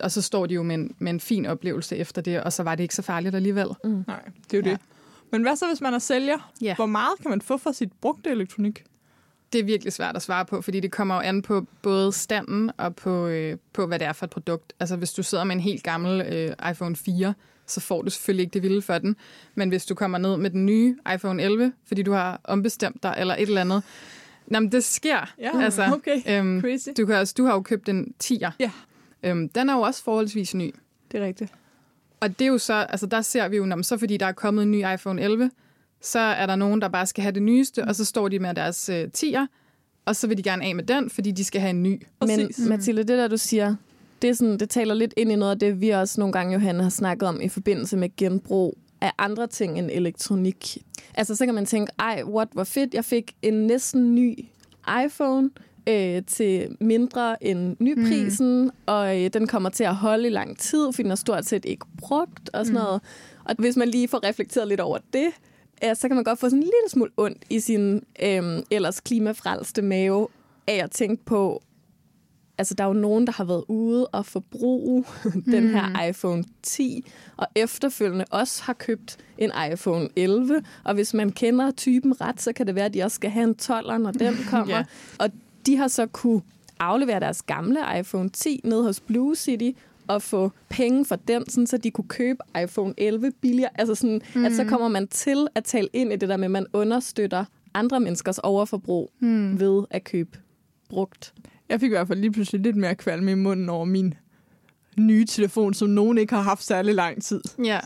[0.00, 2.62] og så står de jo med en, med en fin oplevelse efter det, og så
[2.62, 3.66] var det ikke så farligt alligevel.
[3.84, 4.04] Mm.
[4.06, 4.70] Nej, det er jo Ja.
[4.70, 4.78] det.
[5.32, 6.52] Men hvad så, hvis man er sælger?
[6.60, 6.74] Ja.
[6.74, 8.84] Hvor meget kan man få for sit brugte elektronik?
[9.52, 12.70] Det er virkelig svært at svare på, fordi det kommer jo an på både standen
[12.76, 14.72] og på, øh, på hvad det er for et produkt.
[14.80, 17.34] Altså hvis du sidder med en helt gammel øh, iPhone 4,
[17.72, 19.16] så får du selvfølgelig ikke det vilde for den.
[19.54, 23.14] Men hvis du kommer ned med den nye iPhone 11, fordi du har ombestemt dig
[23.18, 23.82] eller et eller andet,
[24.52, 25.34] jamen det sker.
[25.38, 26.22] Ja, altså, okay.
[26.28, 26.88] Øhm, Crazy.
[26.96, 28.50] du, kan også, du har jo købt en 10'er.
[28.58, 28.70] Ja.
[29.22, 30.74] Øhm, den er jo også forholdsvis ny.
[31.12, 31.52] Det er rigtigt.
[32.20, 34.32] Og det er jo så, altså der ser vi jo, når så fordi der er
[34.32, 35.50] kommet en ny iPhone 11,
[36.00, 38.54] så er der nogen, der bare skal have det nyeste, og så står de med
[38.54, 39.46] deres øh, 10'er,
[40.04, 42.02] og så vil de gerne af med den, fordi de skal have en ny.
[42.20, 42.68] Men Præcis.
[42.68, 43.74] Mathilde, det der du siger,
[44.22, 46.52] det, er sådan, det taler lidt ind i noget af det, vi også nogle gange,
[46.52, 50.78] Johanne, har snakket om i forbindelse med genbrug af andre ting end elektronik.
[51.14, 54.38] Altså, så kan man tænke, ej, what, hvor fedt, jeg fik en næsten ny
[55.04, 55.50] iPhone
[55.86, 58.70] øh, til mindre end nyprisen, mm.
[58.86, 61.64] og øh, den kommer til at holde i lang tid, fordi den er stort set
[61.64, 62.84] ikke brugt og sådan mm.
[62.84, 63.00] noget.
[63.44, 65.28] Og hvis man lige får reflekteret lidt over det,
[65.84, 69.00] øh, så kan man godt få sådan en lille smule ondt i sin øh, ellers
[69.00, 70.28] klimafrelste mave
[70.66, 71.62] af at tænke på,
[72.58, 75.04] altså der er jo nogen, der har været ude og forbruge
[75.54, 77.04] den her iPhone 10,
[77.36, 80.62] og efterfølgende også har købt en iPhone 11.
[80.84, 83.44] Og hvis man kender typen ret, så kan det være, at de også skal have
[83.44, 84.76] en 12'er, når den kommer.
[84.76, 84.84] Ja.
[85.18, 85.30] Og
[85.66, 86.42] de har så kunne
[86.80, 89.70] aflevere deres gamle iPhone 10 ned hos Blue City
[90.06, 93.70] og få penge for den, sådan, så de kunne købe iPhone 11 billigere.
[93.74, 94.44] Altså sådan, mm.
[94.44, 97.44] at så kommer man til at tale ind i det der med, at man understøtter
[97.74, 99.60] andre menneskers overforbrug mm.
[99.60, 100.38] ved at købe
[100.88, 101.34] brugt.
[101.72, 104.14] Jeg fik i hvert fald lige pludselig lidt mere kvalme i munden over min
[104.98, 107.40] nye telefon, som nogen ikke har haft særlig lang tid.
[107.64, 107.80] Ja,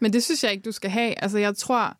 [0.00, 1.22] men det synes jeg ikke, du skal have.
[1.22, 1.96] Altså jeg tror,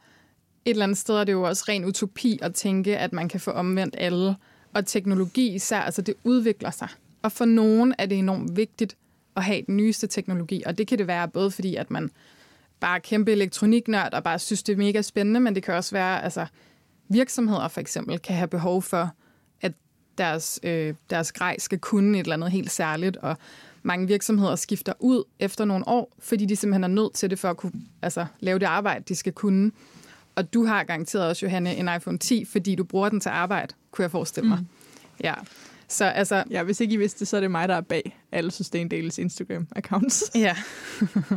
[0.64, 3.40] et eller andet sted er det jo også ren utopi at tænke, at man kan
[3.40, 4.36] få omvendt alle.
[4.74, 6.88] Og teknologi især, altså det udvikler sig.
[7.22, 8.96] Og for nogen er det enormt vigtigt
[9.36, 12.10] at have den nyeste teknologi, og det kan det være både fordi, at man
[12.80, 15.94] bare er kæmpe elektroniknørd og bare synes, det er mega spændende, men det kan også
[15.94, 16.46] være, altså
[17.08, 19.10] virksomheder for eksempel kan have behov for,
[20.18, 23.36] deres, øh, deres grej skal kunne et eller andet helt særligt, og
[23.82, 27.50] mange virksomheder skifter ud efter nogle år, fordi de simpelthen er nødt til det for
[27.50, 27.72] at kunne
[28.02, 29.72] altså, lave det arbejde, de skal kunne.
[30.34, 33.74] Og du har garanteret også, Johanne, en iPhone 10, fordi du bruger den til arbejde,
[33.90, 34.58] kunne jeg forestille mig.
[34.58, 34.66] Mm.
[35.24, 35.34] Ja.
[35.88, 38.18] Så altså, Ja, hvis ikke I vidste det, så er det mig, der er bag
[38.32, 40.30] alle Sustain Dailies Instagram-accounts.
[40.34, 40.56] Ja.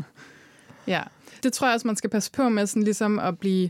[0.87, 1.03] ja.
[1.43, 3.69] Det tror jeg også, man skal passe på med sådan ligesom at blive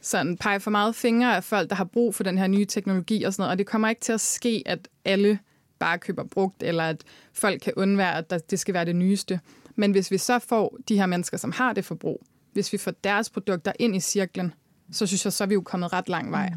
[0.00, 3.22] sådan pege for meget fingre af folk, der har brug for den her nye teknologi
[3.22, 3.52] og sådan noget.
[3.52, 5.38] Og det kommer ikke til at ske, at alle
[5.78, 9.40] bare køber brugt, eller at folk kan undvære, at det skal være det nyeste.
[9.76, 12.90] Men hvis vi så får de her mennesker, som har det forbrug, hvis vi får
[12.90, 14.54] deres produkter ind i cirklen,
[14.92, 16.52] så synes jeg, så er vi jo kommet ret lang vej.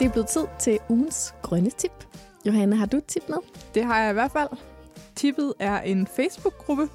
[0.00, 2.11] Det er blevet tid til ugens grønne tip.
[2.46, 3.36] Johanne, har du et tip med?
[3.74, 4.48] Det har jeg i hvert fald.
[5.14, 6.88] Tippet er en Facebook-gruppe,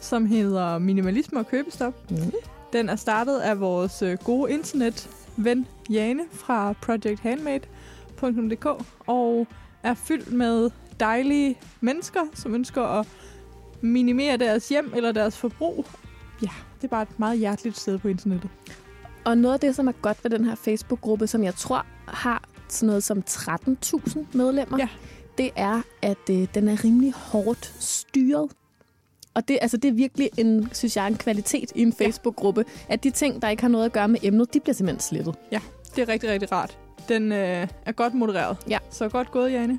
[0.00, 2.10] som hedder Minimalisme og Købestop.
[2.10, 2.32] Mm.
[2.72, 8.66] Den er startet af vores øh, gode internetven Jane fra projecthandmade.dk
[9.06, 9.46] og
[9.82, 13.08] er fyldt med dejlige mennesker, som ønsker at
[13.80, 15.86] minimere deres hjem eller deres forbrug.
[16.42, 18.50] Ja, det er bare et meget hjerteligt sted på internettet.
[19.24, 22.42] Og noget af det, som er godt ved den her Facebook-gruppe, som jeg tror har
[22.68, 24.88] sådan noget som 13.000 medlemmer, Ja.
[25.38, 28.50] det er, at øh, den er rimelig hårdt styret.
[29.34, 33.04] Og det, altså, det er virkelig en, synes jeg, en kvalitet i en Facebook-gruppe, at
[33.04, 35.34] de ting, der ikke har noget at gøre med emnet, de bliver simpelthen slettet.
[35.96, 36.78] Det er rigtig, rigtig rart.
[37.08, 38.56] Den øh, er godt modereret.
[38.68, 38.78] Ja.
[38.90, 39.78] Så godt gået, Jane.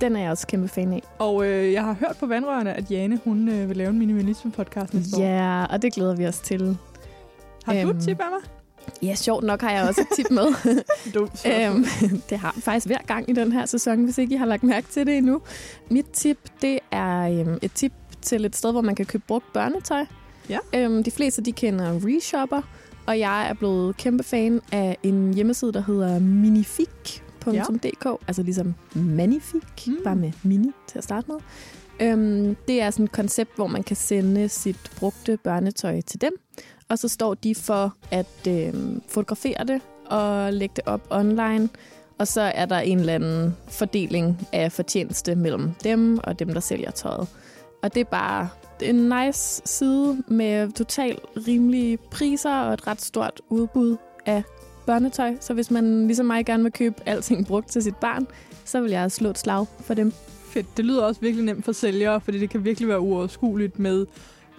[0.00, 1.02] Den er jeg også kæmpe fan af.
[1.18, 4.94] Og øh, jeg har hørt på vandrørene, at Jane hun øh, vil lave en minimalisme-podcast
[4.94, 5.22] næste år.
[5.22, 6.76] Ja, og det glæder vi os til.
[7.64, 8.50] Har du Øhm, et tip af mig?
[9.02, 10.46] Ja, sjovt nok har jeg også et tip med.
[11.14, 11.84] Dumt øhm,
[12.30, 14.62] det har vi faktisk hver gang i den her sæson, hvis ikke I har lagt
[14.62, 15.40] mærke til det endnu.
[15.90, 17.92] Mit tip, det er øhm, et tip
[18.22, 20.04] til et sted, hvor man kan købe brugt børnetøj.
[20.48, 20.58] Ja.
[20.74, 22.62] Øhm, de fleste, de kender Reshopper,
[23.06, 29.60] og jeg er blevet kæmpe fan af en hjemmeside, der hedder minifik.dk, altså ligesom Magnifique,
[29.86, 29.92] Mm.
[29.92, 29.98] mm.
[30.04, 31.36] bare med mini til at starte med.
[32.00, 36.32] Øhm, det er sådan et koncept, hvor man kan sende sit brugte børnetøj til dem,
[36.92, 38.74] og så står de for at øh,
[39.08, 41.68] fotografere det og lægge det op online,
[42.18, 46.60] og så er der en eller anden fordeling af fortjeneste mellem dem og dem, der
[46.60, 47.28] sælger tøjet.
[47.82, 48.48] Og det er bare
[48.80, 54.42] det er en nice side med totalt rimelige priser og et ret stort udbud af
[54.86, 55.34] børnetøj.
[55.40, 58.26] Så hvis man ligesom mig gerne vil købe alting brugt til sit barn,
[58.64, 60.12] så vil jeg slå et slag for dem.
[60.44, 60.76] Fedt.
[60.76, 64.06] Det lyder også virkelig nemt for sælgere, fordi det kan virkelig være uoverskueligt med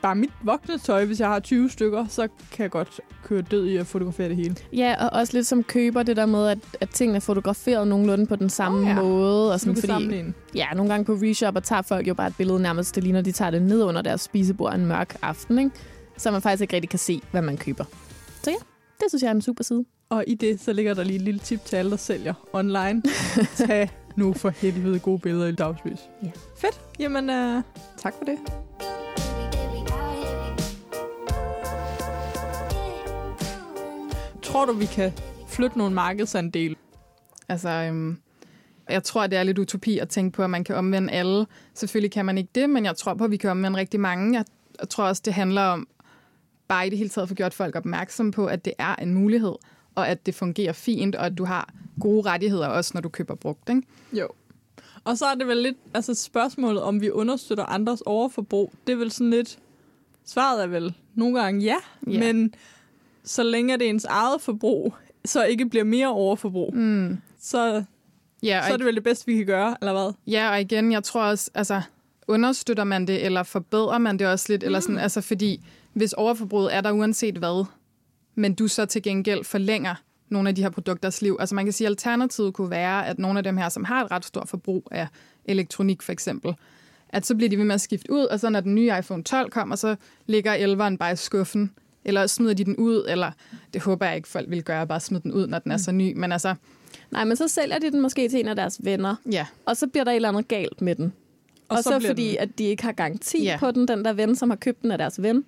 [0.04, 1.06] bare mit voksne tøj.
[1.06, 4.36] Hvis jeg har 20 stykker, så kan jeg godt køre død i at fotografere det
[4.36, 4.56] hele.
[4.74, 8.26] Ja, og også lidt som køber det der med, at, at tingene er fotograferet nogenlunde
[8.26, 9.02] på den samme oh, ja.
[9.02, 9.54] måde.
[9.54, 10.24] Og Så sådan, kan fordi,
[10.56, 13.22] ja, nogle gange på Reshop, og tager folk jo bare et billede nærmest, det ligner,
[13.22, 15.72] de tager det ned under deres spisebord en mørk aften, ikke?
[16.18, 17.84] Så man faktisk ikke rigtig kan se, hvad man køber.
[18.44, 18.56] Så ja,
[19.00, 19.86] det synes jeg er en super side.
[20.10, 23.04] Og i det, så ligger der lige et lille tip til alle, der sælger online.
[23.68, 26.00] Tag nu for helvede gode billeder i dagslys.
[26.24, 26.32] Ja.
[26.58, 26.82] Fedt.
[27.00, 27.62] Jamen, uh,
[27.98, 28.38] tak for det.
[34.54, 35.12] Tror du, vi kan
[35.48, 36.76] flytte nogle markedsandele?
[37.50, 38.18] Altså, øhm,
[38.90, 41.46] jeg tror, det er lidt utopi at tænke på, at man kan omvende alle.
[41.74, 44.38] Selvfølgelig kan man ikke det, men jeg tror på, at vi kan omvende rigtig mange.
[44.38, 44.46] Jeg,
[44.80, 45.88] jeg tror også, det handler om
[46.68, 49.14] bare i det hele taget at få gjort folk opmærksom på, at det er en
[49.14, 49.54] mulighed,
[49.96, 53.36] og at det fungerer fint, og at du har gode rettigheder også, når du køber
[53.36, 53.70] brugt.
[53.70, 53.82] Ikke?
[54.14, 54.28] Jo.
[55.04, 58.98] Og så er det vel lidt, altså spørgsmålet, om vi understøtter andres overforbrug, det er
[58.98, 59.60] vel sådan lidt,
[60.26, 61.76] svaret er vel nogle gange ja,
[62.08, 62.20] Ja.
[62.20, 62.54] men
[63.26, 64.94] så længe det er ens eget forbrug,
[65.26, 67.18] så ikke bliver mere overforbrug, Mm.
[67.42, 67.84] så,
[68.44, 70.14] Ja, så er det vel det bedste, vi kan gøre, eller hvad?
[70.28, 71.82] Ja, og igen, jeg tror også, altså,
[72.28, 74.66] understøtter man det, eller forbedrer man det også lidt, mm.
[74.66, 77.66] eller sådan, altså, fordi hvis overforbruget er der uanset hvad,
[78.36, 79.96] men du så til gengæld forlænger
[80.30, 81.38] nogle af de her produkters liv.
[81.40, 84.04] Altså man kan sige, at alternativet kunne være, at nogle af dem her, som har
[84.06, 85.08] et ret stort forbrug af
[85.46, 86.54] elektronik for eksempel,
[87.10, 89.24] at så bliver de ved med at skifte ud, og så når den nye iPhone
[89.24, 91.72] 12 kommer, så ligger 11'eren bare i skuffen,
[92.06, 93.32] eller smider de den ud, eller
[93.74, 95.92] det håber jeg ikke, folk vil gøre, bare smide den ud, når den er så
[95.92, 96.14] ny.
[96.18, 96.56] Men altså,
[97.12, 99.88] Nej, men så sælger de den måske til en af deres venner, ja, og så
[99.88, 101.14] bliver der et eller andet galt med den.
[101.70, 103.58] Og, og så, så fordi, den- at de ikke har garanti Ja.
[103.60, 105.44] på den, den der ven, som har købt den af deres ven,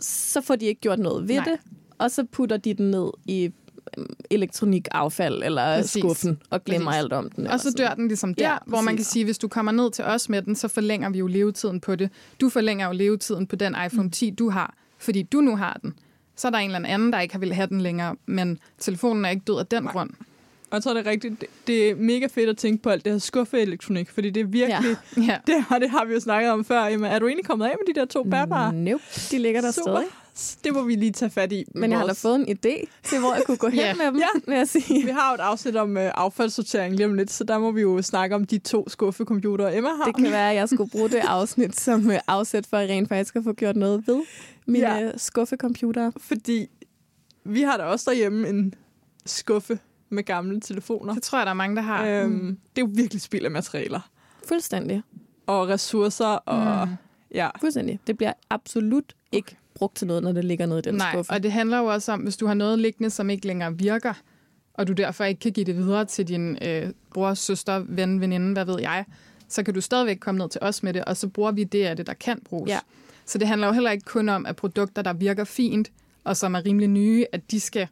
[0.00, 1.44] så får de ikke gjort noget ved Nej.
[1.44, 1.58] det,
[1.98, 3.50] og så putter de den ned i
[3.98, 6.00] øhm, elektronikaffald eller Præcis.
[6.02, 7.02] Skuffen og glemmer Præcis.
[7.04, 7.46] alt om den.
[7.46, 9.90] Og så dør den ligesom der, Ja, hvor man kan sige, hvis du kommer ned
[9.90, 12.10] til os med den, så forlænger vi jo levetiden på det.
[12.40, 15.94] Du forlænger jo levetiden på den iPhone 10, du har, fordi du nu har den.
[16.36, 19.24] Så er der en eller anden, der ikke har ville have den længere, men telefonen
[19.24, 19.92] er ikke død af den Nej.
[19.92, 20.10] grund.
[20.70, 21.40] Og jeg tror, det er rigtigt.
[21.40, 24.44] Det, det er mega fedt at tænke på alt det her skuffeelektronik, fordi det er
[24.44, 24.96] virkelig...
[25.16, 25.22] Ja.
[25.22, 25.38] Ja.
[25.54, 26.84] Det, har, det har vi jo snakket om før.
[26.86, 28.72] Emma, er du egentlig kommet af med de der to bærbare?
[28.72, 30.02] Nope, de ligger der Super.
[30.34, 30.64] stadig.
[30.64, 31.64] Det må vi lige tage fat i.
[31.74, 33.94] Men jeg har da vores- fået en idé til, hvor jeg kunne gå hen Ja.
[33.94, 34.26] med dem, Ja.
[34.46, 35.04] vil jeg sige.
[35.04, 37.80] Vi har jo et afsnit om øh, affaldssortering lige om lidt, så der må vi
[37.80, 40.04] jo snakke om de to skuffecomputere, Emma har.
[40.04, 43.08] Det kan være, at jeg skulle bruge det afsnit som øh, afsæt for at rent
[43.08, 44.22] faktisk at få gjort noget ved
[44.66, 45.10] mine Ja.
[45.16, 46.12] skuffecomputere.
[46.20, 46.66] Fordi
[47.44, 48.74] vi har da også derhjemme en
[49.26, 51.14] skuffe med gamle telefoner.
[51.14, 52.06] Det tror jeg, der er mange, der har.
[52.06, 54.10] Øhm, det er jo virkelig spild af materialer
[54.48, 55.02] Fuldstændig.
[55.46, 56.26] og ressourcer.
[56.26, 56.94] Og, Mm.
[57.34, 57.48] ja.
[57.60, 58.00] Fuldstændig.
[58.06, 61.32] Det bliver absolut ikke brugt til noget, når det ligger nede i den Nej, skuffe.
[61.32, 64.12] og det handler jo også om, hvis du har noget liggende, som ikke længere virker,
[64.74, 68.52] og du derfor ikke kan give det videre til din øh, bror, søster, ven, veninde,
[68.52, 69.04] hvad ved jeg,
[69.48, 71.84] så kan du stadigvæk komme ned til os med det, og så bruger vi det
[71.84, 72.70] af det, der kan bruges.
[72.70, 72.78] Ja.
[73.26, 75.92] Så det handler jo heller ikke kun om, at produkter, der virker fint,
[76.24, 77.88] og som er rimelig nye, at de skal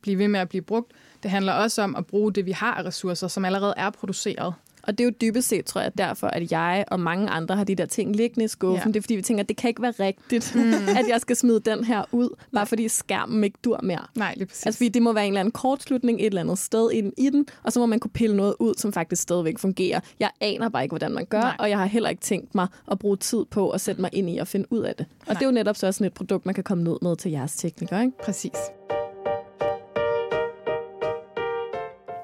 [0.00, 0.92] blive ved med at blive brugt.
[1.22, 4.54] Det handler også om at bruge det, vi har af ressourcer, som allerede er produceret.
[4.86, 7.64] Og det er jo dybest set, tror jeg, derfor, at jeg og mange andre har
[7.64, 8.88] de der ting liggende i skuffen.
[8.88, 8.92] Ja.
[8.92, 10.72] Det er fordi, vi tænker, at det kan ikke være rigtigt, mm.
[10.98, 14.06] at jeg skal smide den her ud, bare fordi skærmen ikke dur mere.
[14.14, 14.66] Nej, lige præcis.
[14.66, 17.30] Altså, fordi det må være en eller anden kortslutning et eller andet sted ind i
[17.30, 20.00] den, og så må man kunne pille noget ud, som faktisk stadigvæk fungerer.
[20.20, 21.56] Jeg aner bare ikke, hvordan man gør, Nej.
[21.58, 24.30] og jeg har heller ikke tænkt mig at bruge tid på at sætte mig ind
[24.30, 25.06] i og finde ud af det.
[25.20, 25.34] Og Nej.
[25.34, 27.56] det er jo netop så sådan et produkt, man kan komme ned med til jeres
[27.56, 28.18] teknikere, ikke?
[28.24, 28.58] præcis.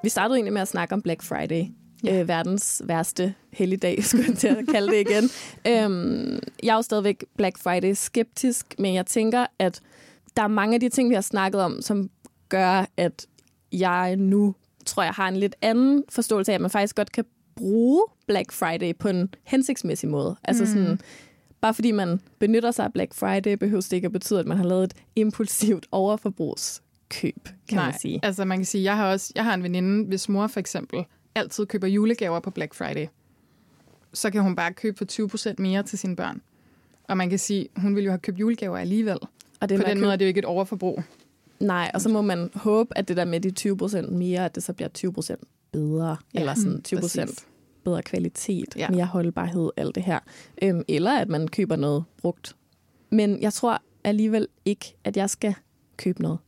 [0.03, 1.65] Vi startede egentlig med at snakke om Black Friday.
[2.05, 2.21] Ja.
[2.21, 5.25] Øh, verdens værste helligdag, skulle jeg til at kalde det igen.
[5.67, 9.81] øhm, jeg er jo stadigvæk Black Friday skeptisk, men jeg tænker, at
[10.37, 12.11] der er mange af de ting, vi har snakket om, som
[12.49, 13.27] gør, at
[13.73, 14.55] jeg nu
[14.87, 17.25] tror, jeg har en lidt anden forståelse af, at man faktisk godt kan
[17.57, 20.37] bruge Black Friday på en hensigtsmæssig måde.
[20.45, 21.01] Altså sådan,
[21.61, 24.57] bare fordi man benytter sig af Black Friday, behøver det ikke at betyde, at man
[24.57, 28.21] har lavet et impulsivt overforbrugskøb, kan Nej, man sige.
[28.23, 31.05] altså man kan sige, jeg har også jeg har en veninde, hvis mor for eksempel
[31.35, 33.07] altid køber julegaver på Black Friday.
[34.13, 35.05] Så kan hun bare købe for
[35.53, 36.41] 20% mere til sine børn.
[37.05, 39.19] Og man kan sige, hun ville jo have købt julegaver alligevel.
[39.61, 41.03] Og det På den købe- måde er det jo ikke et overforbrug.
[41.61, 44.63] Nej, og så må man håbe, at det der med de 20% mere, at det
[44.63, 45.37] så bliver 20%
[45.73, 47.47] bedre, ja, eller sådan 20% præcis.
[47.85, 48.89] bedre kvalitet, ja.
[48.91, 50.19] mere holdbarhed, alt det her.
[50.63, 52.57] Øhm, eller at man køber noget brugt.
[53.11, 55.55] Men jeg tror alligevel ikke, at jeg skal
[55.97, 56.39] købe noget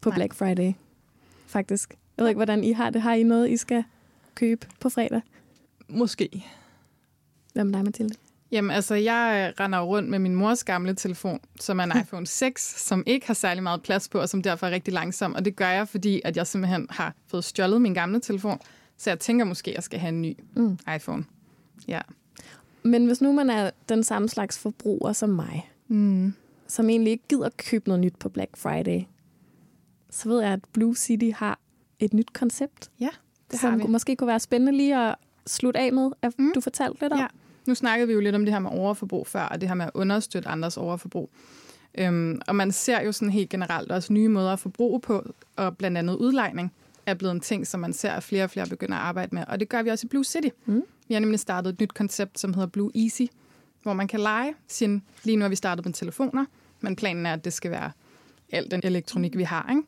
[0.00, 0.16] på Nej.
[0.18, 0.72] Black Friday,
[1.46, 1.90] faktisk.
[2.16, 3.02] Jeg ved ikke, hvordan I har det.
[3.02, 3.84] Har I noget, I skal
[4.34, 5.20] købe på fredag?
[5.88, 6.44] Måske.
[7.52, 8.14] Hvad med dig, Mathilde?
[8.50, 12.26] Jamen altså, jeg øh, render rundt med min mors gamle telefon, som er en iPhone
[12.26, 15.34] 6, som ikke har særlig meget plads på, og som derfor er rigtig langsom.
[15.34, 18.58] Og det gør jeg, fordi at jeg simpelthen har fået stjålet min gamle telefon.
[18.96, 20.78] Så jeg tænker måske, at jeg skal have en ny Mm.
[20.96, 21.24] iPhone.
[21.88, 22.00] Ja.
[22.82, 26.34] Men hvis nu man er den samme slags forbruger som mig, Mm.
[26.66, 29.00] som egentlig ikke gider købe noget nyt på Black Friday,
[30.10, 31.58] så ved jeg, at Blue City har
[31.98, 33.08] et nyt koncept, Ja,
[33.50, 33.86] det som har vi.
[33.86, 35.14] måske kunne være spændende lige at
[35.46, 36.52] slutte af med, at Mm.
[36.54, 37.18] du fortalte lidt om.
[37.18, 37.26] Ja.
[37.66, 39.84] Nu snakkede vi jo lidt om det her med overforbrug før, og det her med
[39.84, 41.30] at understøtte andres overforbrug.
[41.98, 45.76] Øhm, og man ser jo sådan helt generelt også nye måder at forbruge på, og
[45.76, 46.72] blandt andet udlejning
[47.06, 49.44] er blevet en ting, som man ser, at flere og flere begynder at arbejde med.
[49.48, 50.48] Og det gør vi også i Blue City.
[50.66, 50.82] Mm.
[51.08, 53.22] Vi har nemlig startet et nyt koncept, som hedder Blue Easy,
[53.82, 55.02] hvor man kan lege sin...
[55.24, 56.44] Lige nu har vi startet med telefoner,
[56.80, 57.90] men planen er, at det skal være
[58.52, 59.66] al den elektronik, vi har.
[59.70, 59.82] Ikke?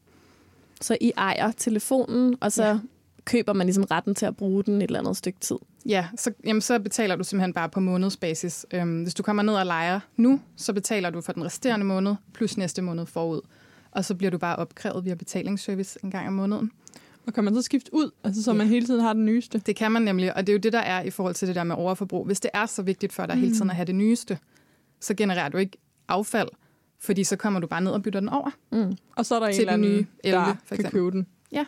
[0.80, 2.78] Så I ejer telefonen, og så Ja.
[3.26, 5.56] Køber man ligesom retten til at bruge den et eller andet stykke tid.
[5.86, 8.66] Ja, så, jamen, så betaler du simpelthen bare på månedsbasis.
[8.74, 12.14] Øhm, hvis du kommer ned og leger nu, så betaler du for den resterende måned,
[12.34, 13.40] plus næste måned forud.
[13.90, 16.70] Og så bliver du bare opkrævet via betalingsservice en gang om måneden.
[17.26, 18.56] Og kan man så skifte ud, altså, så Ja.
[18.56, 19.58] man hele tiden har den nyeste?
[19.66, 21.54] Det kan man nemlig, og det er jo det, der er i forhold til det
[21.56, 22.26] der med overforbrug.
[22.26, 23.40] Hvis det er så vigtigt for dig mm.
[23.40, 24.38] hele tiden at have det nyeste,
[25.00, 26.48] så genererer du ikke affald,
[27.00, 28.50] fordi så kommer du bare ned og bytter den over.
[28.72, 28.96] Mm.
[29.16, 30.90] Og så er der en Til eller den anden, nye 11, der for kan eksempel.
[30.90, 31.26] købe den.
[31.52, 31.64] Ja,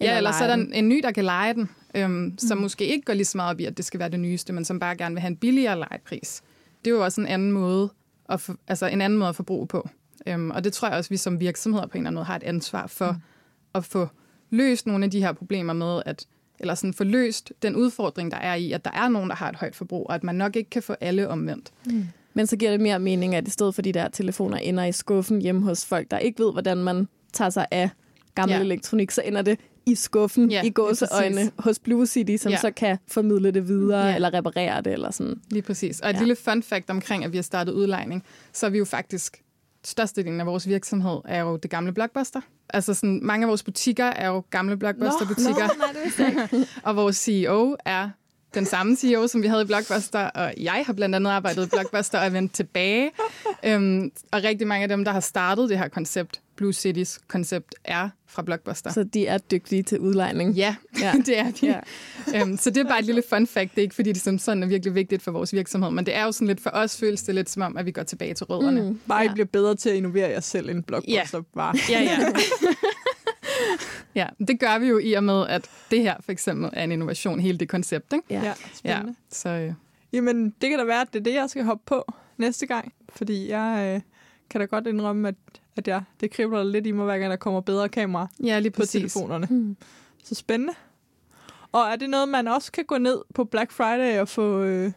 [0.00, 2.38] Eller eller så er der en, en ny, der kan lege den, øhm, mm.
[2.38, 4.52] som måske ikke går lige så meget op i, at det skal være det nyeste,
[4.52, 6.42] men som bare gerne vil have en billigere lejepris.
[6.84, 7.90] Det er jo også en anden måde
[8.28, 9.88] at, for, altså en anden måde at forbruge på.
[10.26, 12.36] Øhm, og det tror jeg også, vi som virksomheder på en eller anden måde har
[12.36, 13.18] et ansvar for mm.
[13.74, 14.08] at få
[14.50, 16.26] løst nogle af de her problemer med, at
[16.60, 19.48] eller sådan få løst den udfordring, der er i, at der er nogen, der har
[19.48, 21.72] et højt forbrug, og at man nok ikke kan få alle omvendt.
[22.34, 24.92] Men så giver det mere mening, at i stedet for de der telefoner ender i
[24.92, 27.90] skuffen hjemme hos folk, der ikke ved, hvordan man tager sig af
[28.34, 28.58] gammel Ja.
[28.58, 28.64] ja.
[28.64, 32.58] elektronik, så ender det i skuffen, Ja, i gåseøjne, hos Blue City, som Ja.
[32.58, 34.14] så kan formidle det videre, Ja.
[34.14, 35.40] eller reparere det, eller sådan.
[35.50, 36.00] Lige præcis.
[36.00, 36.18] Og et ja.
[36.18, 39.42] Lille fun fact omkring, at vi har startet udlejning, så er vi jo faktisk,
[39.84, 42.40] størstedelen af vores virksomhed er jo det gamle Blockbuster.
[42.70, 45.68] Altså sådan, mange af vores butikker er jo gamle Blockbuster-butikker,
[46.26, 46.66] ikke.
[46.84, 48.10] og vores CEO er
[48.54, 51.68] den samme CEO, som vi havde i Blockbuster, og jeg har blandt andet arbejdet i
[51.68, 53.10] Blockbuster og er vendt tilbage.
[53.64, 57.74] Øhm, og rigtig mange af dem, der har startet det her koncept, Blue Cities koncept,
[57.84, 58.92] er fra Blockbuster.
[58.92, 60.52] Så de er dygtige til udlejning.
[60.54, 61.12] Ja, ja.
[61.26, 61.66] Det er de.
[61.66, 61.80] Ja.
[62.40, 63.70] Øhm, så det er bare et lille fun fact.
[63.70, 66.14] Det er ikke, fordi det som sådan er virkelig vigtigt for vores virksomhed, men det
[66.14, 68.34] er jo sådan lidt for os, føles det lidt som om, at vi går tilbage
[68.34, 68.82] til rødderne.
[68.82, 69.00] Mm.
[69.08, 69.32] Bare I ja.
[69.32, 71.74] bliver bedre til at innovere jer selv end Blockbuster bare.
[71.90, 72.18] Ja, ja.
[74.20, 76.92] ja, det gør vi jo i og med, at det her for eksempel er en
[76.92, 78.12] innovation, hele det koncept.
[78.12, 78.24] Ikke?
[78.30, 78.42] Ja.
[78.42, 79.14] ja Ja, spændende.
[79.30, 79.72] så øh,
[80.12, 82.92] Jamen, det kan da være, at det er det, jeg skal hoppe på næste gang.
[83.08, 84.00] Fordi jeg øh,
[84.50, 85.34] kan da godt indrømme, at,
[85.76, 88.70] at jeg, det kribler lidt i mig, hver gang der kommer bedre kamera ja, lige
[88.70, 89.46] på telefonerne.
[89.50, 89.76] Mm.
[90.24, 90.72] Så spændende.
[91.72, 94.92] Og er det noget, man også kan gå ned på Black Friday og få, øh,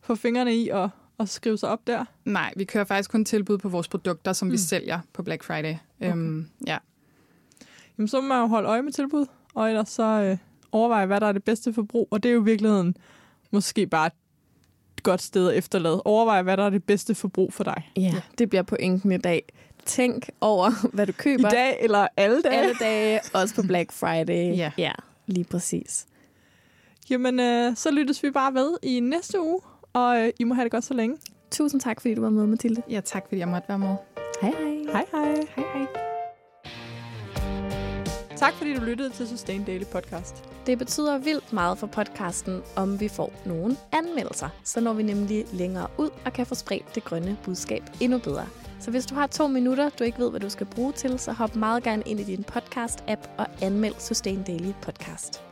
[0.00, 2.04] få fingrene i og, og skrive sig op der?
[2.24, 4.52] Nej, vi kører faktisk kun tilbud på vores produkter, som mm.
[4.52, 5.74] vi sælger på Black Friday.
[6.00, 6.12] Okay.
[6.12, 6.78] Øhm, ja.
[7.98, 10.36] Jamen, så må man jo holde øje med tilbud, og ellers så øh,
[10.72, 12.08] overveje, hvad der er det bedste forbrug.
[12.10, 12.96] Og det er jo i virkeligheden
[13.50, 14.12] måske bare et
[15.02, 16.02] godt sted at efterlade.
[16.02, 17.90] Overveje, hvad der er det bedste forbrug for dig.
[17.96, 19.52] Ja, det bliver pointen i dag.
[19.86, 22.54] Tænk over, hvad du I køber dag eller alle dage.
[22.56, 24.56] alle dage, også på Black Friday.
[24.56, 24.70] Ja.
[24.78, 24.92] ja
[25.26, 26.06] lige præcis.
[27.10, 29.60] Jamen, øh, så lyttes vi bare ved i næste uge,
[29.92, 31.16] og øh, I må have det godt så længe.
[31.50, 32.82] Tusind tak, fordi du var med, Mathilde.
[32.90, 33.94] Ja, tak fordi jeg måtte være med.
[34.42, 34.92] Hej hej.
[34.92, 35.46] Hej hej.
[35.56, 35.86] Hej hej.
[38.36, 40.44] Tak fordi du lyttede til Sustain Daily Podcast.
[40.66, 44.48] Det betyder vildt meget for podcasten, om vi får nogle anmeldelser.
[44.64, 48.46] Så når vi nemlig længere ud og kan få spredt det grønne budskab endnu bedre.
[48.82, 51.32] Så hvis du har to minutter, du ikke ved, hvad du skal bruge til, så
[51.32, 55.42] hop meget gerne ind i din podcast-app og anmeld Sustain Daily Podcast.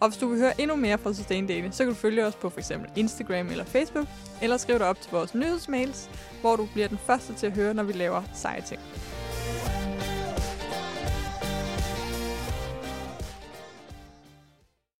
[0.00, 2.34] Og hvis du vil høre endnu mere fra Sustain Daily, så kan du følge os
[2.34, 2.72] på f.eks.
[2.96, 4.06] Instagram eller Facebook,
[4.42, 6.10] eller skriv dig op til vores nyhedsmails,
[6.40, 8.80] hvor du bliver den første til at høre, når vi laver seje ting.